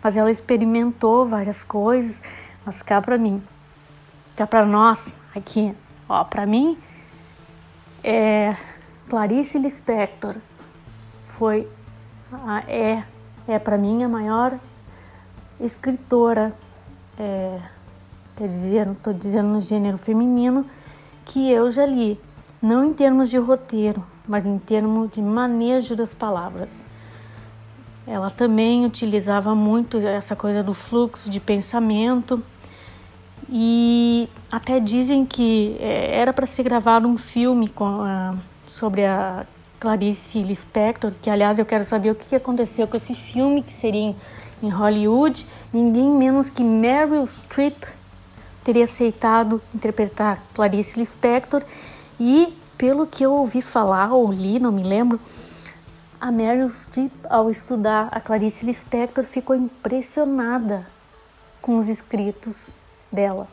mas 0.03 0.17
ela 0.17 0.31
experimentou 0.31 1.27
várias 1.27 1.63
coisas. 1.63 2.23
Mas 2.65 2.83
cá 2.83 3.03
para 3.03 3.19
mim, 3.19 3.43
cá 4.37 4.47
para 4.47 4.65
nós 4.65 5.17
aqui, 5.35 5.75
ó, 6.09 6.25
para 6.25 6.47
mim, 6.47 6.79
é 8.03 8.57
Clarice 9.11 9.59
Lispector 9.59 10.37
foi 11.25 11.69
a, 12.33 12.61
é 12.69 13.03
é 13.49 13.59
para 13.59 13.77
mim 13.77 14.05
a 14.05 14.09
maior 14.09 14.57
escritora, 15.59 16.55
é, 17.19 17.59
quer 18.37 18.45
dizer, 18.45 18.87
estou 18.87 19.13
dizendo 19.13 19.49
no 19.49 19.61
gênero 19.61 19.99
feminino 19.99 20.65
que 21.25 21.51
eu 21.51 21.69
já 21.73 21.85
li, 21.85 22.21
não 22.63 22.85
em 22.85 22.93
termos 22.93 23.29
de 23.29 23.37
roteiro, 23.37 24.07
mas 24.29 24.47
em 24.47 24.61
termos 24.61 25.11
de 25.11 25.21
manejo 25.21 25.97
das 25.97 26.15
palavras. 26.15 26.85
Ela 28.07 28.31
também 28.31 28.87
utilizava 28.87 29.53
muito 29.57 29.99
essa 29.99 30.37
coisa 30.37 30.63
do 30.63 30.73
fluxo 30.73 31.29
de 31.29 31.41
pensamento 31.41 32.41
e 33.49 34.29
até 34.53 34.79
dizem 34.79 35.27
que 35.27 35.77
é, 35.81 36.17
era 36.17 36.33
para 36.33 36.47
ser 36.47 36.63
gravado 36.63 37.09
um 37.09 37.19
filme 37.19 37.69
com 37.69 38.03
a 38.03 38.37
sobre 38.71 39.05
a 39.05 39.45
Clarice 39.81 40.41
Lispector, 40.43 41.13
que 41.21 41.29
aliás 41.29 41.59
eu 41.59 41.67
quero 41.67 41.83
saber 41.83 42.11
o 42.11 42.15
que 42.15 42.37
aconteceu 42.37 42.87
com 42.87 42.97
esse 42.97 43.17
filme 43.17 43.63
que 43.63 43.73
seria 43.73 44.15
em 44.63 44.69
Hollywood. 44.69 45.45
Ninguém 45.73 46.09
menos 46.09 46.49
que 46.49 46.63
Meryl 46.63 47.27
Streep 47.27 47.83
teria 48.63 48.85
aceitado 48.85 49.61
interpretar 49.75 50.41
Clarice 50.55 50.99
Lispector 50.99 51.65
e 52.19 52.57
pelo 52.79 53.07
que 53.07 53.25
eu 53.25 53.33
ouvi 53.33 53.61
falar 53.61 54.13
ou 54.13 54.31
li, 54.31 54.61
não 54.61 54.71
me 54.71 54.85
lembro, 54.85 55.19
a 56.21 56.31
Meryl 56.31 56.69
Streep 56.69 57.13
ao 57.29 57.51
estudar 57.51 58.09
a 58.13 58.21
Clarice 58.21 58.65
Lispector 58.65 59.25
ficou 59.25 59.57
impressionada 59.57 60.87
com 61.61 61.77
os 61.77 61.89
escritos 61.89 62.69
dela. 63.11 63.49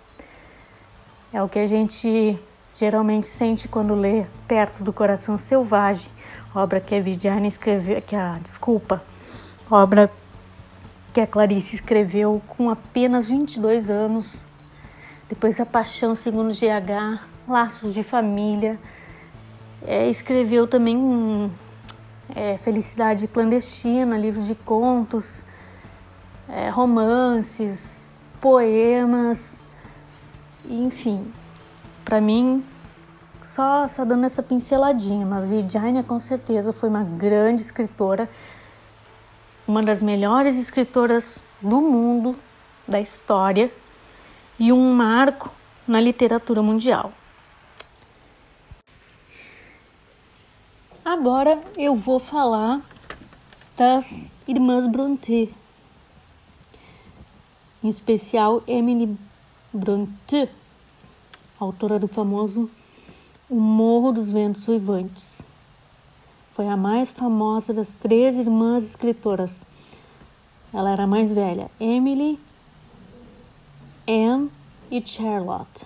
É 1.33 1.41
o 1.41 1.49
que 1.49 1.57
a 1.57 1.65
gente 1.65 2.39
geralmente 2.77 3.27
sente 3.27 3.67
quando 3.67 3.95
lê 3.95 4.25
Perto 4.47 4.83
do 4.83 4.93
Coração 4.93 5.37
Selvagem, 5.37 6.11
obra 6.53 6.79
que 6.79 6.93
a 6.93 7.01
Viviane 7.01 7.47
escreveu, 7.47 8.01
que 8.01 8.15
a 8.15 8.37
desculpa, 8.41 9.03
obra 9.69 10.11
que 11.13 11.19
a 11.19 11.25
Clarice 11.27 11.75
escreveu 11.75 12.39
com 12.47 12.69
apenas 12.69 13.27
22 13.27 13.89
anos. 13.89 14.39
Depois 15.27 15.59
a 15.59 15.65
Paixão 15.65 16.15
segundo 16.15 16.53
GH, 16.53 17.19
Laços 17.47 17.93
de 17.93 18.03
Família. 18.03 18.79
É, 19.85 20.07
escreveu 20.09 20.67
também 20.67 20.95
um, 20.95 21.49
é, 22.35 22.57
Felicidade 22.57 23.27
Clandestina, 23.27 24.17
livros 24.17 24.45
de 24.45 24.53
contos, 24.53 25.43
é, 26.47 26.69
romances, 26.69 28.11
poemas, 28.39 29.59
enfim, 30.69 31.31
para 32.07 32.21
mim, 32.21 32.63
só, 33.47 33.87
só 33.87 34.03
dando 34.03 34.25
essa 34.25 34.43
pinceladinha, 34.43 35.25
mas 35.25 35.45
Virginia 35.45 36.03
com 36.03 36.19
certeza 36.19 36.73
foi 36.73 36.89
uma 36.89 37.03
grande 37.03 37.61
escritora, 37.61 38.29
uma 39.65 39.81
das 39.81 40.01
melhores 40.01 40.59
escritoras 40.59 41.43
do 41.61 41.79
mundo, 41.79 42.37
da 42.85 42.99
história 42.99 43.71
e 44.59 44.71
um 44.73 44.93
marco 44.93 45.49
na 45.87 46.01
literatura 46.01 46.61
mundial. 46.61 47.13
Agora 51.05 51.61
eu 51.77 51.95
vou 51.95 52.19
falar 52.19 52.81
das 53.77 54.29
irmãs 54.45 54.85
Brontë, 54.85 55.53
em 57.81 57.87
especial 57.87 58.61
Emily 58.67 59.17
Brontë 59.73 60.49
autora 61.59 61.97
do 61.97 62.07
famoso 62.07 62.69
O 63.49 63.55
Morro 63.55 64.11
dos 64.11 64.29
Ventos 64.29 64.67
Uivantes. 64.67 65.41
Foi 66.51 66.67
a 66.67 66.75
mais 66.75 67.11
famosa 67.11 67.73
das 67.73 67.93
três 67.93 68.35
irmãs 68.35 68.83
escritoras. 68.83 69.65
Ela 70.73 70.91
era 70.91 71.03
a 71.03 71.07
mais 71.07 71.31
velha, 71.31 71.71
Emily, 71.79 72.37
Anne 74.05 74.51
e 74.91 75.01
Charlotte. 75.01 75.85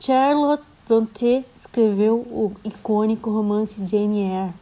Charlotte 0.00 0.64
Brontë 0.88 1.44
escreveu 1.54 2.16
o 2.16 2.50
icônico 2.64 3.30
romance 3.30 3.84
Jane 3.84 4.22
Eyre, 4.22 4.54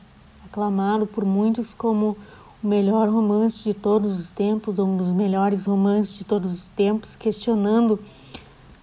aclamado 0.44 1.06
por 1.06 1.24
muitos 1.24 1.72
como 1.72 2.16
o 2.64 2.66
melhor 2.66 3.08
romance 3.08 3.62
de 3.62 3.74
todos 3.74 4.18
os 4.18 4.32
tempos, 4.32 4.80
ou 4.80 4.88
um 4.88 4.96
dos 4.96 5.12
melhores 5.12 5.66
romances 5.66 6.16
de 6.16 6.24
todos 6.24 6.52
os 6.52 6.70
tempos, 6.70 7.14
questionando 7.14 8.00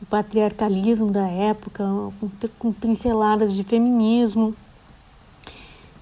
o 0.01 0.05
patriarcalismo 0.05 1.11
da 1.11 1.27
época, 1.27 1.83
com 2.57 2.73
pinceladas 2.73 3.53
de 3.53 3.63
feminismo. 3.63 4.55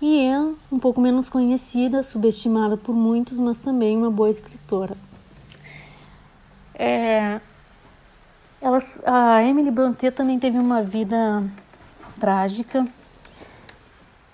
E 0.02 0.22
é 0.26 0.40
um 0.72 0.80
pouco 0.80 1.02
menos 1.02 1.28
conhecida, 1.28 2.02
subestimada 2.04 2.78
por 2.78 2.96
muitos, 2.96 3.38
mas 3.38 3.60
também 3.60 3.98
uma 3.98 4.10
boa 4.10 4.30
escritora. 4.30 4.96
É, 6.74 7.42
elas, 8.62 9.02
a 9.06 9.44
Emily 9.44 9.70
Brontë 9.70 10.12
também 10.12 10.40
teve 10.40 10.58
uma 10.58 10.82
vida 10.82 11.44
trágica, 12.18 12.88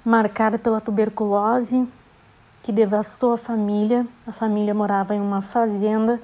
marcada 0.03 0.59
pela 0.59 0.79
tuberculose, 0.79 1.87
que 2.61 2.71
devastou 2.71 3.33
a 3.33 3.37
família. 3.37 4.05
A 4.27 4.31
família 4.31 4.73
morava 4.75 5.15
em 5.15 5.19
uma 5.21 5.41
fazenda 5.41 6.21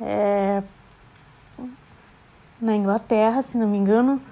é, 0.00 0.62
na 2.62 2.76
Inglaterra, 2.76 3.42
se 3.42 3.58
não 3.58 3.66
me 3.66 3.76
engano. 3.76 4.22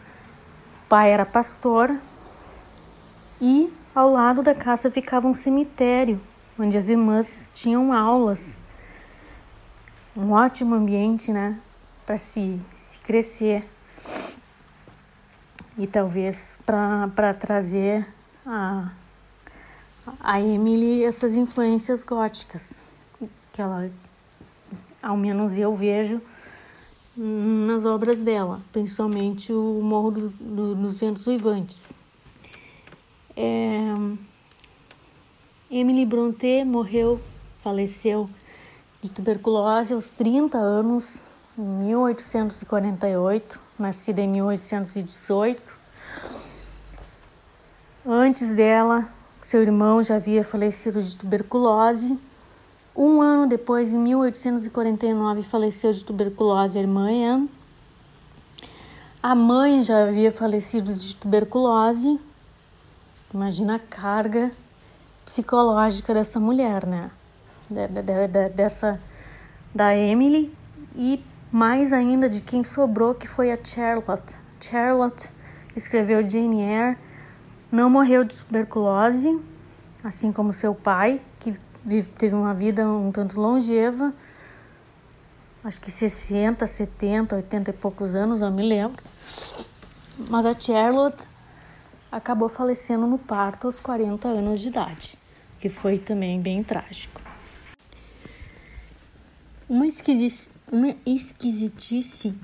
O 0.85 0.89
pai 0.89 1.11
era 1.11 1.27
pastor 1.27 1.99
e 3.41 3.73
ao 3.93 4.11
lado 4.11 4.41
da 4.43 4.55
casa 4.55 4.91
ficava 4.91 5.27
um 5.27 5.35
cemitério 5.35 6.21
onde 6.57 6.79
as 6.79 6.89
irmãs 6.89 7.49
tinham 7.53 7.93
aulas. 7.93 8.57
Um 10.17 10.33
ótimo 10.33 10.75
ambiente, 10.75 11.33
né, 11.33 11.59
para 12.07 12.19
se, 12.19 12.61
se 12.77 13.01
crescer 13.01 13.69
e 15.79 15.87
talvez 15.87 16.59
para 16.65 17.35
trazer 17.35 18.07
a, 18.47 18.91
a 20.21 20.41
Emily 20.41 21.05
essas 21.05 21.35
influências 21.35 22.05
góticas 22.05 22.83
que 23.53 23.63
ela, 23.63 23.91
ao 25.03 25.17
menos 25.17 25.57
eu 25.57 25.75
vejo 25.75 26.21
nas 27.17 27.85
obras 27.85 28.23
dela, 28.23 28.61
principalmente 28.73 29.53
o 29.53 29.81
Morro 29.83 30.11
do, 30.11 30.29
do, 30.31 30.75
dos 30.75 30.97
Ventos 30.97 31.27
Uivantes. 31.27 31.93
É... 33.37 33.95
Emily 35.71 36.05
Brontë 36.05 36.65
morreu, 36.65 37.21
faleceu 37.63 38.29
de 39.01 39.11
tuberculose 39.11 39.95
aos 39.95 40.09
30 40.11 40.59
anos, 40.59 41.23
em 41.57 41.63
1848, 41.63 43.61
nascida 43.79 44.21
em 44.21 44.29
1818. 44.29 45.63
Antes 48.05 48.55
dela, 48.55 49.09
seu 49.41 49.63
irmão 49.63 50.03
já 50.03 50.17
havia 50.17 50.43
falecido 50.43 51.03
de 51.03 51.17
tuberculose 51.17 52.19
um 52.95 53.23
ano 53.23 53.47
depois, 53.47 53.93
em 53.93 53.99
1849, 53.99 55.43
faleceu 55.43 55.93
de 55.93 56.05
tuberculose 56.05 56.79
a 56.79 56.81
irmã 56.81 57.09
Anne. 57.09 57.51
A 59.23 59.35
mãe 59.35 59.83
já 59.83 60.05
havia 60.05 60.33
falecido 60.33 60.93
de 60.93 61.15
tuberculose. 61.15 62.19
Imagina 63.33 63.77
a 63.77 63.79
carga 63.79 64.51
psicológica 65.25 66.13
dessa 66.13 66.41
mulher, 66.41 66.85
né? 66.87 67.11
De, 67.69 67.87
dessa 68.49 69.01
da 69.75 69.97
Emily 69.97 70.53
e 70.97 71.23
mais 71.53 71.93
ainda 71.93 72.29
de 72.29 72.41
quem 72.41 72.65
sobrou, 72.65 73.15
que 73.15 73.29
foi 73.29 73.53
a 73.53 73.59
Charlotte. 73.63 74.37
Charlotte 74.61 75.31
escreveu 75.75 76.29
Jane 76.29 76.63
Eyre, 76.63 76.99
não 77.71 77.89
morreu 77.89 78.25
de 78.25 78.39
tuberculose, 78.45 79.41
assim 80.03 80.33
como 80.33 80.53
seu 80.53 80.75
pai, 80.75 81.21
teve 82.19 82.35
uma 82.35 82.55
vida 82.55 82.87
um 82.87 83.11
tanto 83.11 83.41
longeva, 83.41 84.13
acho 85.65 85.81
que 85.81 85.91
60, 85.91 86.67
70, 86.67 87.37
80 87.37 87.71
e 87.71 87.73
poucos 87.75 88.15
anos, 88.15 88.41
não 88.41 88.51
me 88.51 88.63
lembro. 88.63 89.03
Mas 90.29 90.45
a 90.45 90.59
Charlotte 90.59 91.23
acabou 92.11 92.49
falecendo 92.49 93.07
no 93.07 93.19
parto 93.19 93.67
aos 93.67 93.81
40 93.81 94.29
anos 94.29 94.61
de 94.61 94.69
idade, 94.69 95.19
que 95.59 95.69
foi 95.69 95.99
também 95.99 96.41
bem 96.41 96.63
trágico. 96.63 97.21
Uma, 99.69 99.87
esquisitice, 99.87 100.51
uma 100.71 100.95
esquisitice 101.07 102.35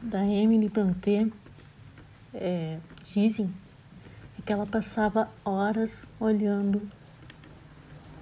da 0.00 0.24
Emily 0.24 0.68
Brontë, 0.68 1.32
é, 2.34 2.78
dizem, 3.02 3.52
é 4.38 4.42
que 4.42 4.52
ela 4.52 4.66
passava 4.66 5.30
horas 5.44 6.06
olhando 6.20 6.82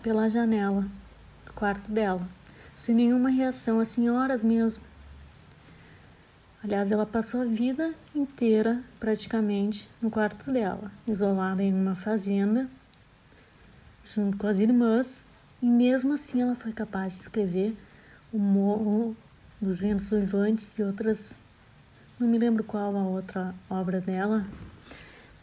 pela 0.07 0.29
janela 0.29 0.87
do 1.45 1.53
quarto 1.53 1.90
dela, 1.90 2.29
sem 2.77 2.95
nenhuma 2.95 3.29
reação, 3.29 3.81
assim, 3.81 4.09
horas 4.09 4.45
mesmo. 4.45 4.81
Aliás, 6.62 6.92
ela 6.92 7.05
passou 7.05 7.42
a 7.42 7.45
vida 7.45 7.92
inteira 8.14 8.81
praticamente 9.01 9.90
no 10.01 10.09
quarto 10.09 10.53
dela, 10.53 10.92
isolada 11.09 11.61
em 11.61 11.75
uma 11.75 11.97
fazenda, 11.97 12.69
junto 14.05 14.37
com 14.37 14.47
as 14.47 14.61
irmãs, 14.61 15.25
e 15.61 15.66
mesmo 15.66 16.12
assim 16.12 16.40
ela 16.40 16.55
foi 16.55 16.73
capaz 16.73 17.12
de 17.12 17.23
escrever 17.23 17.77
O 18.33 18.38
Morro 18.38 19.16
dos 19.61 19.81
Ventos 19.81 20.12
Uivantes 20.12 20.79
e 20.79 20.85
outras. 20.85 21.37
Não 22.16 22.29
me 22.29 22.38
lembro 22.38 22.62
qual 22.62 22.97
a 22.97 23.03
outra 23.03 23.53
obra 23.69 24.01
dela, 24.01 24.47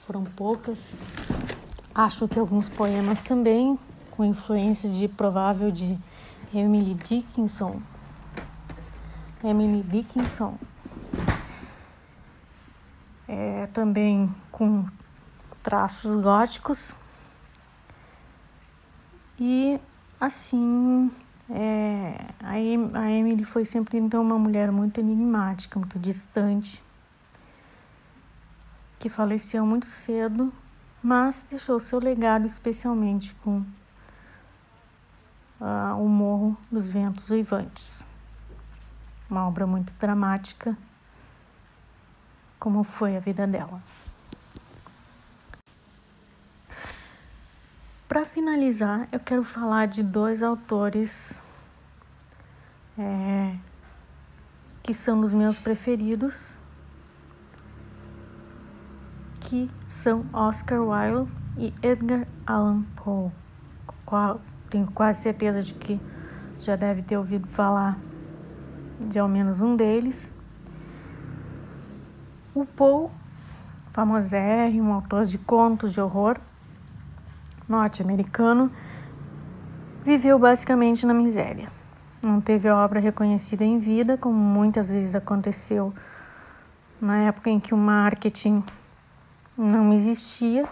foram 0.08 0.24
poucas. 0.24 0.96
Acho 1.94 2.30
que 2.30 2.40
alguns 2.40 2.70
poemas 2.70 3.22
também, 3.24 3.78
com 4.16 4.24
influência 4.24 4.88
de 4.88 5.08
provável 5.08 5.72
de 5.72 5.98
Emily 6.54 6.94
Dickinson. 6.94 7.82
Emily 9.44 9.82
Dickinson 9.82 10.56
é, 13.28 13.68
também 13.74 14.30
com 14.52 14.86
traços 15.64 16.22
góticos. 16.22 16.94
E 19.40 19.80
assim, 20.22 21.12
é, 21.50 22.16
a, 22.44 22.60
Emily 22.60 23.44
foi 23.44 23.66
sempre 23.66 23.98
então 23.98 24.22
uma 24.22 24.38
mulher 24.38 24.72
muito 24.72 25.00
enigmática, 25.00 25.80
muito 25.80 25.98
distante, 25.98 26.84
que 29.00 29.10
faleceu 29.10 29.66
muito 29.66 29.88
cedo, 29.88 30.54
mas 31.02 31.48
deixou 31.50 31.80
seu 31.80 31.98
legado 31.98 32.46
especialmente 32.46 33.34
com 33.44 33.66
O 35.98 36.10
Morro 36.10 36.58
dos 36.70 36.90
Ventos 36.90 37.30
Uivantes, 37.30 38.06
uma 39.30 39.48
obra 39.48 39.66
muito 39.66 39.94
dramática 39.94 40.78
como 42.60 42.84
foi 42.84 43.16
a 43.16 43.22
vida 43.22 43.48
dela. 43.48 43.82
Para 48.10 48.26
finalizar, 48.26 49.08
eu 49.10 49.22
quero 49.22 49.44
falar 49.44 49.88
de 49.88 50.04
dois 50.04 50.44
autores 50.44 51.42
é, 52.98 53.56
que 54.84 54.94
são 54.94 55.22
dos 55.22 55.34
meus 55.34 55.60
preferidos, 55.60 56.58
que 59.40 59.72
são 59.88 60.26
Oscar 60.34 60.82
Wilde 60.82 61.32
e 61.58 61.74
Edgar 61.82 62.28
Allan 62.46 62.84
Poe. 62.98 63.32
Tenho 64.74 64.88
quase 64.88 65.22
certeza 65.22 65.62
de 65.62 65.72
que 65.72 66.02
já 66.60 66.76
deve 66.76 67.04
ter 67.04 67.16
ouvido 67.16 67.48
falar 67.48 67.96
de 69.00 69.20
ao 69.20 69.28
menos 69.28 69.62
um 69.62 69.76
deles. 69.76 70.34
O 72.56 72.66
Poe, 72.66 73.12
famosérrimo 73.92 74.92
autor 74.92 75.28
de 75.28 75.38
contos 75.38 75.94
de 75.94 76.02
horror 76.02 76.40
norte-americano, 77.70 78.72
viveu 80.04 80.40
basicamente 80.40 81.06
na 81.06 81.14
miséria. 81.14 81.70
Não 82.24 82.42
teve 82.42 82.68
obra 82.68 83.00
reconhecida 83.00 83.64
em 83.64 83.78
vida, 83.78 84.18
como 84.18 84.36
muitas 84.36 84.90
vezes 84.90 85.14
aconteceu 85.14 85.94
na 87.00 87.26
época 87.26 87.52
em 87.52 87.60
que 87.60 87.76
o 87.76 87.78
marketing 87.78 88.64
não 89.56 89.94
existia 89.94 90.68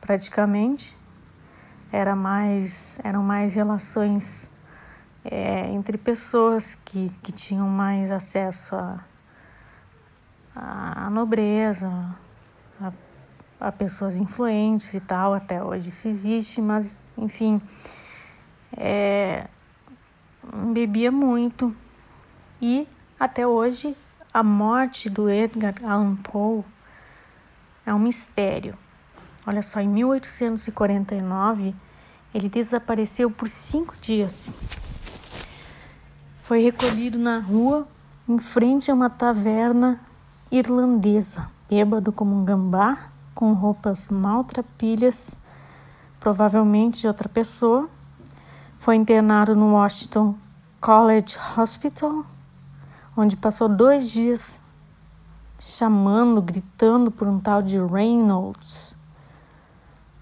praticamente. 0.00 0.96
Era 1.94 2.16
mais, 2.16 2.98
eram 3.04 3.22
mais 3.22 3.54
relações 3.54 4.50
é, 5.24 5.70
entre 5.70 5.96
pessoas 5.96 6.74
que, 6.84 7.08
que 7.22 7.30
tinham 7.30 7.68
mais 7.68 8.10
acesso 8.10 8.74
a 8.74 8.98
a 10.54 11.10
nobreza, 11.10 11.90
a, 12.80 12.92
a 13.60 13.72
pessoas 13.72 14.16
influentes 14.16 14.94
e 14.94 15.00
tal, 15.00 15.34
até 15.34 15.62
hoje 15.62 15.88
isso 15.88 16.06
existe, 16.06 16.62
mas 16.62 17.00
enfim, 17.18 17.60
é, 18.76 19.48
bebia 20.72 21.10
muito 21.10 21.74
e 22.62 22.86
até 23.18 23.46
hoje 23.46 23.96
a 24.32 24.42
morte 24.42 25.10
do 25.10 25.28
Edgar 25.28 25.74
Allan 25.82 26.16
Poe 26.16 26.64
é 27.84 27.92
um 27.92 27.98
mistério. 27.98 28.76
Olha 29.46 29.60
só, 29.60 29.80
em 29.80 29.88
1849 29.88 31.74
ele 32.34 32.48
desapareceu 32.48 33.30
por 33.30 33.48
cinco 33.48 33.94
dias. 34.00 34.50
Foi 36.42 36.60
recolhido 36.60 37.16
na 37.16 37.38
rua 37.38 37.86
em 38.28 38.38
frente 38.38 38.90
a 38.90 38.94
uma 38.94 39.08
taverna 39.08 40.00
irlandesa, 40.50 41.48
bêbado 41.70 42.10
como 42.10 42.34
um 42.34 42.44
gambá, 42.44 42.98
com 43.34 43.52
roupas 43.52 44.08
maltrapilhas, 44.08 45.38
provavelmente 46.18 47.02
de 47.02 47.06
outra 47.06 47.28
pessoa. 47.28 47.88
Foi 48.78 48.96
internado 48.96 49.54
no 49.54 49.74
Washington 49.74 50.34
College 50.80 51.38
Hospital, 51.56 52.24
onde 53.16 53.36
passou 53.36 53.68
dois 53.68 54.10
dias 54.10 54.60
chamando, 55.58 56.42
gritando 56.42 57.10
por 57.10 57.28
um 57.28 57.38
tal 57.38 57.62
de 57.62 57.78
Reynolds, 57.78 58.94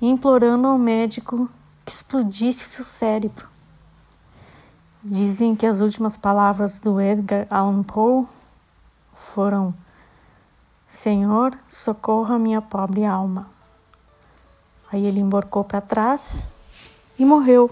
implorando 0.00 0.68
ao 0.68 0.78
médico 0.78 1.48
explodisse 1.92 2.64
seu 2.64 2.84
cérebro. 2.84 3.46
Dizem 5.04 5.54
que 5.54 5.66
as 5.66 5.80
últimas 5.80 6.16
palavras 6.16 6.80
do 6.80 7.00
Edgar 7.00 7.46
Allan 7.50 7.82
Poe 7.82 8.26
foram 9.12 9.74
Senhor, 10.86 11.56
socorra 11.68 12.38
minha 12.38 12.62
pobre 12.62 13.04
alma. 13.04 13.46
Aí 14.90 15.04
ele 15.04 15.20
emborcou 15.20 15.64
para 15.64 15.80
trás 15.80 16.52
e 17.18 17.24
morreu. 17.24 17.70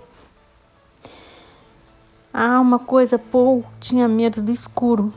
Ah, 2.32 2.60
uma 2.60 2.78
coisa, 2.78 3.18
Paul 3.18 3.64
tinha 3.78 4.08
medo 4.08 4.40
do 4.40 4.50
escuro. 4.50 5.12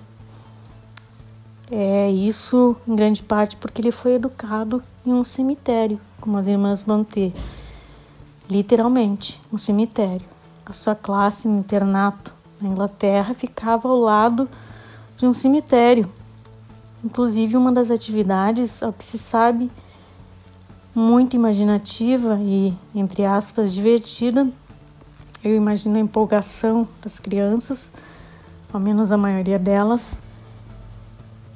É 1.71 2.09
isso 2.09 2.75
em 2.87 2.95
grande 2.95 3.23
parte 3.23 3.55
porque 3.55 3.81
ele 3.81 3.91
foi 3.91 4.13
educado 4.13 4.83
em 5.05 5.11
um 5.13 5.23
cemitério, 5.23 5.99
como 6.19 6.37
as 6.37 6.45
irmãs 6.45 6.83
Banté. 6.83 7.31
Literalmente, 8.53 9.41
um 9.51 9.57
cemitério. 9.57 10.27
A 10.65 10.73
sua 10.73 10.95
classe 10.95 11.47
no 11.47 11.59
internato 11.59 12.33
na 12.61 12.69
Inglaterra 12.69 13.33
ficava 13.33 13.87
ao 13.87 13.99
lado 13.99 14.47
de 15.17 15.25
um 15.25 15.33
cemitério 15.33 16.09
Inclusive, 17.03 17.57
uma 17.57 17.69
das 17.69 17.91
atividades, 17.91 18.81
ao 18.81 18.93
que 18.93 19.03
se 19.03 19.17
sabe, 19.17 19.69
muito 20.95 21.35
imaginativa 21.35 22.39
e, 22.41 22.73
entre 22.95 23.25
aspas, 23.25 23.73
divertida, 23.73 24.47
eu 25.43 25.53
imagino 25.53 25.97
a 25.97 25.99
empolgação 25.99 26.87
das 27.01 27.19
crianças, 27.19 27.91
ao 28.71 28.79
menos 28.79 29.11
a 29.11 29.17
maioria 29.17 29.59
delas, 29.59 30.17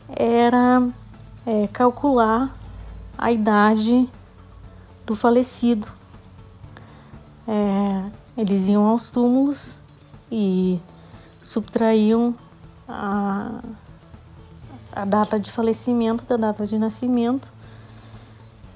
era 0.09 0.85
é, 1.45 1.67
calcular 1.67 2.53
a 3.17 3.31
idade 3.31 4.09
do 5.05 5.15
falecido. 5.15 5.87
É, 7.47 8.11
eles 8.37 8.67
iam 8.67 8.85
aos 8.85 9.09
túmulos 9.09 9.79
e 10.31 10.79
subtraíam 11.41 12.35
a 12.87 13.61
a 14.97 15.05
data 15.05 15.39
de 15.39 15.51
falecimento 15.51 16.25
da 16.25 16.37
data 16.37 16.65
de 16.65 16.75
nascimento, 16.75 17.53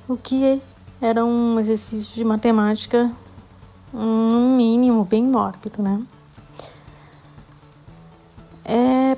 o 0.07 0.15
que 0.15 0.61
era 1.01 1.25
um 1.25 1.59
exercício 1.59 2.13
de 2.13 2.23
matemática 2.23 3.11
um 3.93 4.55
mínimo 4.55 5.03
bem 5.03 5.23
mórbido, 5.23 5.81
né? 5.81 6.01
É, 8.63 9.17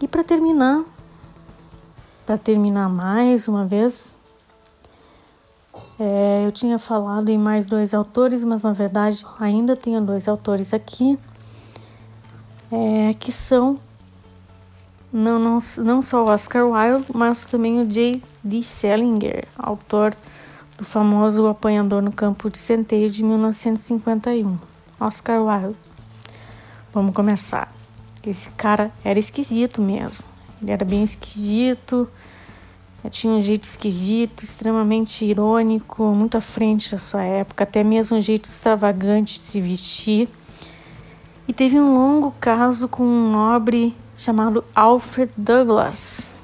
e 0.00 0.08
para 0.08 0.24
terminar, 0.24 0.82
para 2.26 2.36
terminar 2.38 2.88
mais 2.88 3.46
uma 3.46 3.64
vez, 3.64 4.18
é, 5.98 6.42
eu 6.44 6.52
tinha 6.52 6.78
falado 6.78 7.28
em 7.28 7.38
mais 7.38 7.66
dois 7.66 7.94
autores, 7.94 8.44
mas 8.44 8.62
na 8.62 8.72
verdade 8.72 9.24
ainda 9.38 9.74
tenho 9.74 10.00
dois 10.00 10.28
autores 10.28 10.74
aqui, 10.74 11.18
é, 12.70 13.14
que 13.14 13.32
são 13.32 13.78
não, 15.12 15.38
não, 15.38 15.58
não 15.78 16.00
só 16.00 16.24
o 16.24 16.28
Oscar 16.28 16.66
Wilde, 16.66 17.06
mas 17.14 17.44
também 17.44 17.78
o 17.78 17.86
J. 17.86 18.22
D. 18.42 18.62
Salinger, 18.62 19.46
autor 19.58 20.16
do 20.78 20.84
famoso 20.84 21.46
Apanhador 21.46 22.00
no 22.00 22.10
Campo 22.10 22.48
de 22.48 22.56
Centeio 22.56 23.10
de 23.10 23.22
1951. 23.22 24.58
Oscar 24.98 25.42
Wilde. 25.42 25.76
Vamos 26.94 27.14
começar. 27.14 27.72
Esse 28.24 28.50
cara 28.52 28.90
era 29.04 29.18
esquisito 29.18 29.82
mesmo. 29.82 30.24
Ele 30.62 30.70
era 30.70 30.84
bem 30.84 31.02
esquisito, 31.02 32.08
tinha 33.10 33.32
um 33.32 33.40
jeito 33.40 33.64
esquisito, 33.64 34.44
extremamente 34.44 35.24
irônico, 35.24 36.04
muito 36.04 36.36
à 36.36 36.40
frente 36.40 36.92
da 36.92 36.98
sua 36.98 37.22
época, 37.22 37.64
até 37.64 37.82
mesmo 37.82 38.16
um 38.16 38.20
jeito 38.20 38.44
extravagante 38.44 39.34
de 39.34 39.40
se 39.40 39.60
vestir. 39.60 40.28
E 41.48 41.52
teve 41.52 41.80
um 41.80 41.94
longo 41.94 42.32
caso 42.40 42.88
com 42.88 43.02
um 43.02 43.32
nobre 43.32 43.96
chamado 44.16 44.64
Alfred 44.74 45.32
Douglas. 45.36 46.36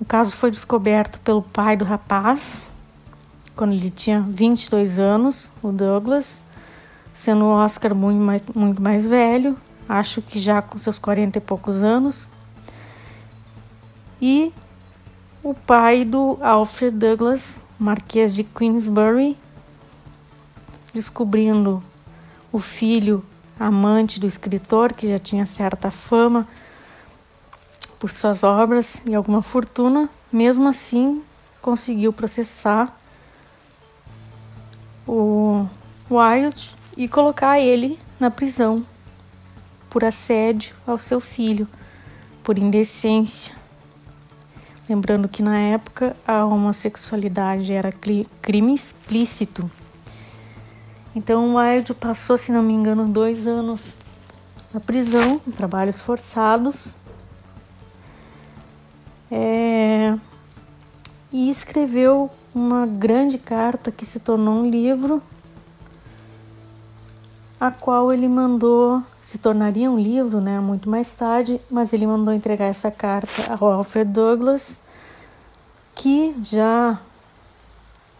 O 0.00 0.04
caso 0.04 0.36
foi 0.36 0.50
descoberto 0.50 1.18
pelo 1.20 1.42
pai 1.42 1.76
do 1.76 1.84
rapaz, 1.84 2.70
quando 3.56 3.72
ele 3.72 3.90
tinha 3.90 4.20
22 4.20 4.98
anos, 4.98 5.50
o 5.62 5.70
Douglas, 5.70 6.42
sendo 7.12 7.44
o 7.44 7.48
Oscar 7.48 7.94
muito 7.94 8.18
mais, 8.18 8.42
muito 8.54 8.80
mais 8.80 9.04
velho, 9.04 9.56
acho 9.86 10.22
que 10.22 10.38
já 10.38 10.62
com 10.62 10.78
seus 10.78 10.98
40 10.98 11.36
e 11.36 11.40
poucos 11.40 11.82
anos. 11.82 12.28
E 14.22 14.52
o 15.42 15.54
pai 15.54 16.04
do 16.04 16.38
Alfred 16.42 16.96
Douglas, 16.96 17.58
Marquês 17.78 18.34
de 18.34 18.44
Queensbury, 18.44 19.36
descobrindo 20.92 21.82
o 22.52 22.58
filho 22.58 23.24
amante 23.58 24.20
do 24.20 24.26
escritor, 24.26 24.92
que 24.92 25.08
já 25.08 25.18
tinha 25.18 25.46
certa 25.46 25.90
fama 25.90 26.46
por 27.98 28.10
suas 28.10 28.42
obras 28.42 29.02
e 29.06 29.14
alguma 29.14 29.40
fortuna, 29.40 30.08
mesmo 30.32 30.68
assim 30.68 31.22
conseguiu 31.60 32.12
processar 32.12 32.98
o 35.06 35.66
Wilde 36.10 36.74
e 36.96 37.08
colocar 37.08 37.58
ele 37.58 37.98
na 38.18 38.30
prisão 38.30 38.84
por 39.88 40.04
assédio 40.04 40.74
ao 40.86 40.96
seu 40.96 41.20
filho, 41.20 41.66
por 42.44 42.58
indecência. 42.58 43.59
Lembrando 44.90 45.26
que 45.26 45.42
na 45.42 45.58
época 45.58 46.14
a 46.26 46.44
homossexualidade 46.44 47.72
era 47.72 47.90
crime 48.42 48.74
explícito 48.74 49.70
então 51.14 51.54
o 51.54 51.54
Wilde 51.56 51.92
passou, 51.92 52.38
se 52.38 52.52
não 52.52 52.62
me 52.62 52.72
engano, 52.72 53.08
dois 53.08 53.46
anos 53.46 53.82
na 54.72 54.78
prisão, 54.78 55.40
trabalhos 55.56 55.98
forçados. 55.98 56.96
É, 59.30 60.16
e 61.32 61.50
escreveu 61.50 62.30
uma 62.54 62.86
grande 62.86 63.38
carta 63.38 63.90
que 63.90 64.06
se 64.06 64.20
tornou 64.20 64.54
um 64.54 64.70
livro, 64.70 65.22
a 67.60 67.70
qual 67.70 68.12
ele 68.12 68.28
mandou, 68.28 69.02
se 69.30 69.38
tornaria 69.38 69.88
um 69.88 69.96
livro, 69.96 70.40
né, 70.40 70.58
muito 70.58 70.90
mais 70.90 71.12
tarde, 71.12 71.60
mas 71.70 71.92
ele 71.92 72.04
mandou 72.04 72.34
entregar 72.34 72.64
essa 72.64 72.90
carta 72.90 73.56
ao 73.60 73.70
Alfred 73.70 74.10
Douglas, 74.10 74.82
que 75.94 76.34
já 76.42 76.98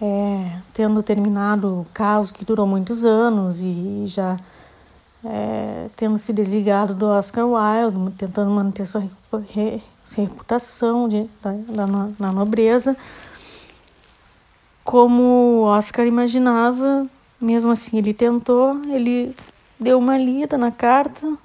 é, 0.00 0.58
tendo 0.72 1.02
terminado 1.02 1.80
o 1.80 1.86
caso 1.92 2.32
que 2.32 2.44
durou 2.44 2.64
muitos 2.64 3.04
anos 3.04 3.58
e 3.60 4.04
já 4.06 4.36
é, 5.24 5.88
tendo 5.96 6.16
se 6.16 6.32
desligado 6.32 6.94
do 6.94 7.06
Oscar 7.06 7.44
Wilde, 7.44 8.12
tentando 8.16 8.52
manter 8.52 8.86
sua, 8.86 9.02
sua 9.28 9.42
reputação 10.16 11.08
de, 11.08 11.28
da, 11.42 11.50
da, 11.50 11.86
na 12.20 12.30
nobreza, 12.30 12.96
como 14.84 15.62
Oscar 15.62 16.06
imaginava, 16.06 17.04
mesmo 17.40 17.72
assim 17.72 17.98
ele 17.98 18.14
tentou, 18.14 18.80
ele 18.86 19.34
deu 19.80 19.98
uma 19.98 20.18
lida 20.18 20.58
na 20.58 20.70
carta, 20.70 21.36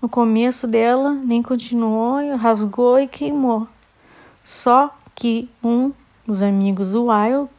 no 0.00 0.08
começo 0.08 0.66
dela, 0.66 1.12
nem 1.14 1.42
continuou, 1.42 2.36
rasgou 2.36 2.98
e 2.98 3.06
queimou. 3.06 3.68
Só 4.42 4.92
que 5.14 5.48
um 5.62 5.92
os 6.26 6.42
amigos 6.42 6.92
do 6.92 7.06
Wilde 7.06 7.50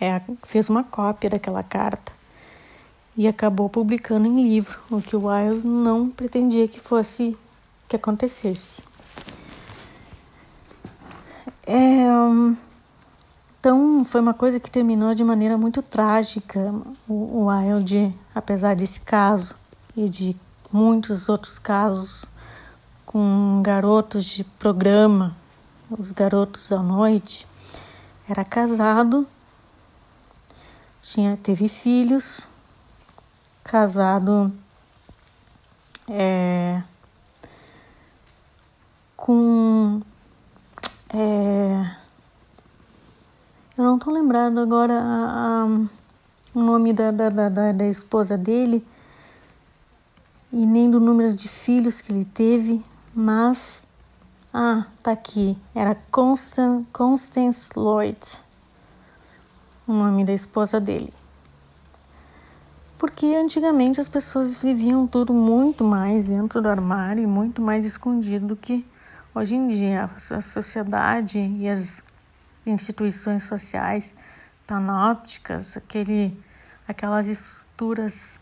é, 0.00 0.20
fez 0.44 0.68
uma 0.68 0.84
cópia 0.84 1.30
daquela 1.30 1.62
carta 1.62 2.12
e 3.16 3.28
acabou 3.28 3.68
publicando 3.68 4.26
em 4.26 4.42
livro, 4.42 4.78
o 4.90 5.00
que 5.00 5.14
o 5.14 5.26
Wilde 5.26 5.66
não 5.66 6.08
pretendia 6.10 6.66
que 6.66 6.80
fosse 6.80 7.36
que 7.88 7.96
acontecesse. 7.96 8.82
É, 11.66 12.04
então 13.64 14.04
foi 14.04 14.20
uma 14.20 14.34
coisa 14.34 14.60
que 14.60 14.70
terminou 14.70 15.14
de 15.14 15.24
maneira 15.24 15.56
muito 15.56 15.80
trágica. 15.80 16.60
O, 17.08 17.46
Wilde, 17.46 18.14
apesar 18.34 18.76
desse 18.76 19.00
caso 19.00 19.54
e 19.96 20.06
de 20.06 20.36
muitos 20.70 21.30
outros 21.30 21.58
casos 21.58 22.26
com 23.06 23.62
garotos 23.64 24.26
de 24.26 24.44
programa 24.44 25.34
os 25.98 26.12
garotos 26.12 26.70
à 26.72 26.82
noite, 26.82 27.46
era 28.28 28.44
casado, 28.44 29.26
tinha, 31.00 31.38
teve 31.42 31.66
filhos, 31.66 32.46
casado 33.62 34.52
é, 36.06 36.82
com. 39.16 40.02
É, 41.08 42.03
eu 43.76 43.84
não 43.84 43.96
estou 43.96 44.12
lembrando 44.12 44.60
agora 44.60 44.94
a, 44.94 45.64
a, 45.64 45.66
o 46.54 46.62
nome 46.62 46.92
da, 46.92 47.10
da, 47.10 47.28
da, 47.28 47.72
da 47.72 47.86
esposa 47.86 48.38
dele 48.38 48.86
e 50.52 50.64
nem 50.64 50.88
do 50.88 51.00
número 51.00 51.34
de 51.34 51.48
filhos 51.48 52.00
que 52.00 52.12
ele 52.12 52.24
teve, 52.24 52.80
mas 53.12 53.84
ah, 54.52 54.86
tá 55.02 55.10
aqui. 55.10 55.58
Era 55.74 55.96
Constan, 56.12 56.84
Constance 56.92 57.72
Lloyd, 57.74 58.20
o 59.88 59.92
nome 59.92 60.24
da 60.24 60.32
esposa 60.32 60.80
dele. 60.80 61.12
Porque 62.96 63.26
antigamente 63.34 64.00
as 64.00 64.08
pessoas 64.08 64.56
viviam 64.62 65.08
tudo 65.08 65.34
muito 65.34 65.82
mais 65.82 66.28
dentro 66.28 66.62
do 66.62 66.68
armário 66.68 67.24
e 67.24 67.26
muito 67.26 67.60
mais 67.60 67.84
escondido 67.84 68.46
do 68.46 68.56
que 68.56 68.86
hoje 69.34 69.56
em 69.56 69.66
dia. 69.66 70.08
A 70.30 70.40
sociedade 70.40 71.40
e 71.40 71.68
as 71.68 72.00
instituições 72.66 73.44
sociais 73.44 74.16
panópticas, 74.66 75.76
aquele, 75.76 76.38
aquelas 76.88 77.26
estruturas 77.26 78.40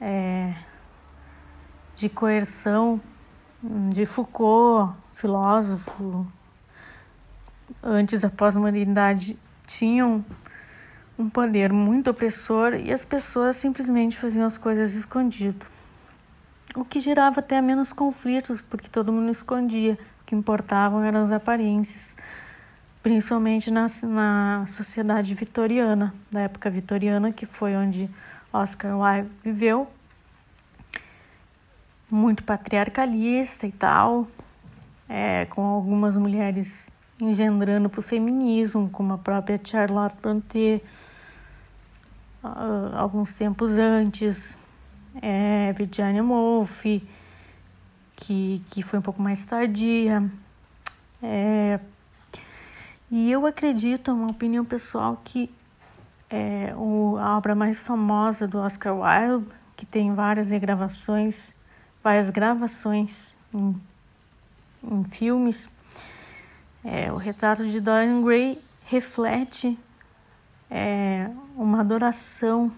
é, 0.00 0.54
de 1.96 2.08
coerção 2.08 3.00
de 3.90 4.04
Foucault, 4.04 4.94
filósofo, 5.14 6.26
antes 7.82 8.20
da 8.20 8.30
pós-modernidade, 8.30 9.38
tinham 9.66 10.24
um 11.18 11.30
poder 11.30 11.72
muito 11.72 12.10
opressor 12.10 12.74
e 12.74 12.92
as 12.92 13.04
pessoas 13.04 13.56
simplesmente 13.56 14.16
faziam 14.16 14.44
as 14.44 14.58
coisas 14.58 14.94
escondido. 14.94 15.66
O 16.74 16.84
que 16.84 16.98
gerava 16.98 17.40
até 17.40 17.60
menos 17.60 17.92
conflitos, 17.92 18.60
porque 18.60 18.88
todo 18.88 19.12
mundo 19.12 19.30
escondia. 19.30 19.96
O 20.20 20.24
que 20.24 20.34
importavam 20.34 21.02
eram 21.04 21.22
as 21.22 21.30
aparências, 21.30 22.16
principalmente 23.04 23.70
na, 23.70 23.86
na 24.04 24.66
sociedade 24.66 25.34
vitoriana, 25.34 26.14
da 26.30 26.40
época 26.40 26.70
vitoriana, 26.70 27.30
que 27.30 27.44
foi 27.44 27.76
onde 27.76 28.08
Oscar 28.50 28.98
Wilde 28.98 29.30
viveu. 29.44 29.86
Muito 32.10 32.42
patriarcalista 32.42 33.66
e 33.66 33.72
tal, 33.72 34.26
é, 35.06 35.44
com 35.50 35.60
algumas 35.60 36.16
mulheres 36.16 36.88
engendrando 37.20 37.90
para 37.90 38.00
o 38.00 38.02
feminismo, 38.02 38.88
como 38.88 39.12
a 39.12 39.18
própria 39.18 39.60
Charlotte 39.62 40.16
Brontë, 40.22 40.82
uh, 42.42 42.96
alguns 42.96 43.34
tempos 43.34 43.72
antes, 43.72 44.56
é, 45.20 45.74
Virginia 45.74 46.24
Woolf, 46.24 46.84
que, 48.16 48.62
que 48.70 48.82
foi 48.82 48.98
um 48.98 49.02
pouco 49.02 49.20
mais 49.20 49.44
tardia. 49.44 50.24
É, 51.22 51.78
e 53.10 53.30
eu 53.30 53.46
acredito, 53.46 54.10
é 54.10 54.14
uma 54.14 54.30
opinião 54.30 54.64
pessoal, 54.64 55.20
que 55.24 55.50
é, 56.30 56.74
o, 56.76 57.16
a 57.18 57.36
obra 57.36 57.54
mais 57.54 57.78
famosa 57.78 58.48
do 58.48 58.58
Oscar 58.58 58.94
Wilde, 58.94 59.46
que 59.76 59.86
tem 59.86 60.14
várias 60.14 60.50
regravações, 60.50 61.54
várias 62.02 62.30
gravações 62.30 63.34
em, 63.52 63.80
em 64.82 65.04
filmes, 65.04 65.68
é, 66.84 67.10
o 67.10 67.16
retrato 67.16 67.64
de 67.66 67.80
Dorian 67.80 68.22
Gray 68.22 68.60
reflete 68.86 69.78
é, 70.70 71.30
uma 71.56 71.80
adoração 71.80 72.70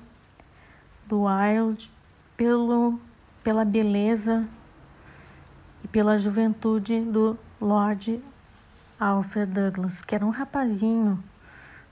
do 1.07 1.23
Wilde 1.23 1.91
pelo, 2.37 3.01
pela 3.43 3.65
beleza 3.65 4.47
e 5.83 5.89
pela 5.89 6.17
juventude 6.17 7.01
do 7.01 7.37
Lord 7.61 8.23
Alfred 8.99 9.53
Douglas, 9.53 10.03
que 10.03 10.15
era 10.15 10.25
um 10.25 10.31
rapazinho 10.31 11.23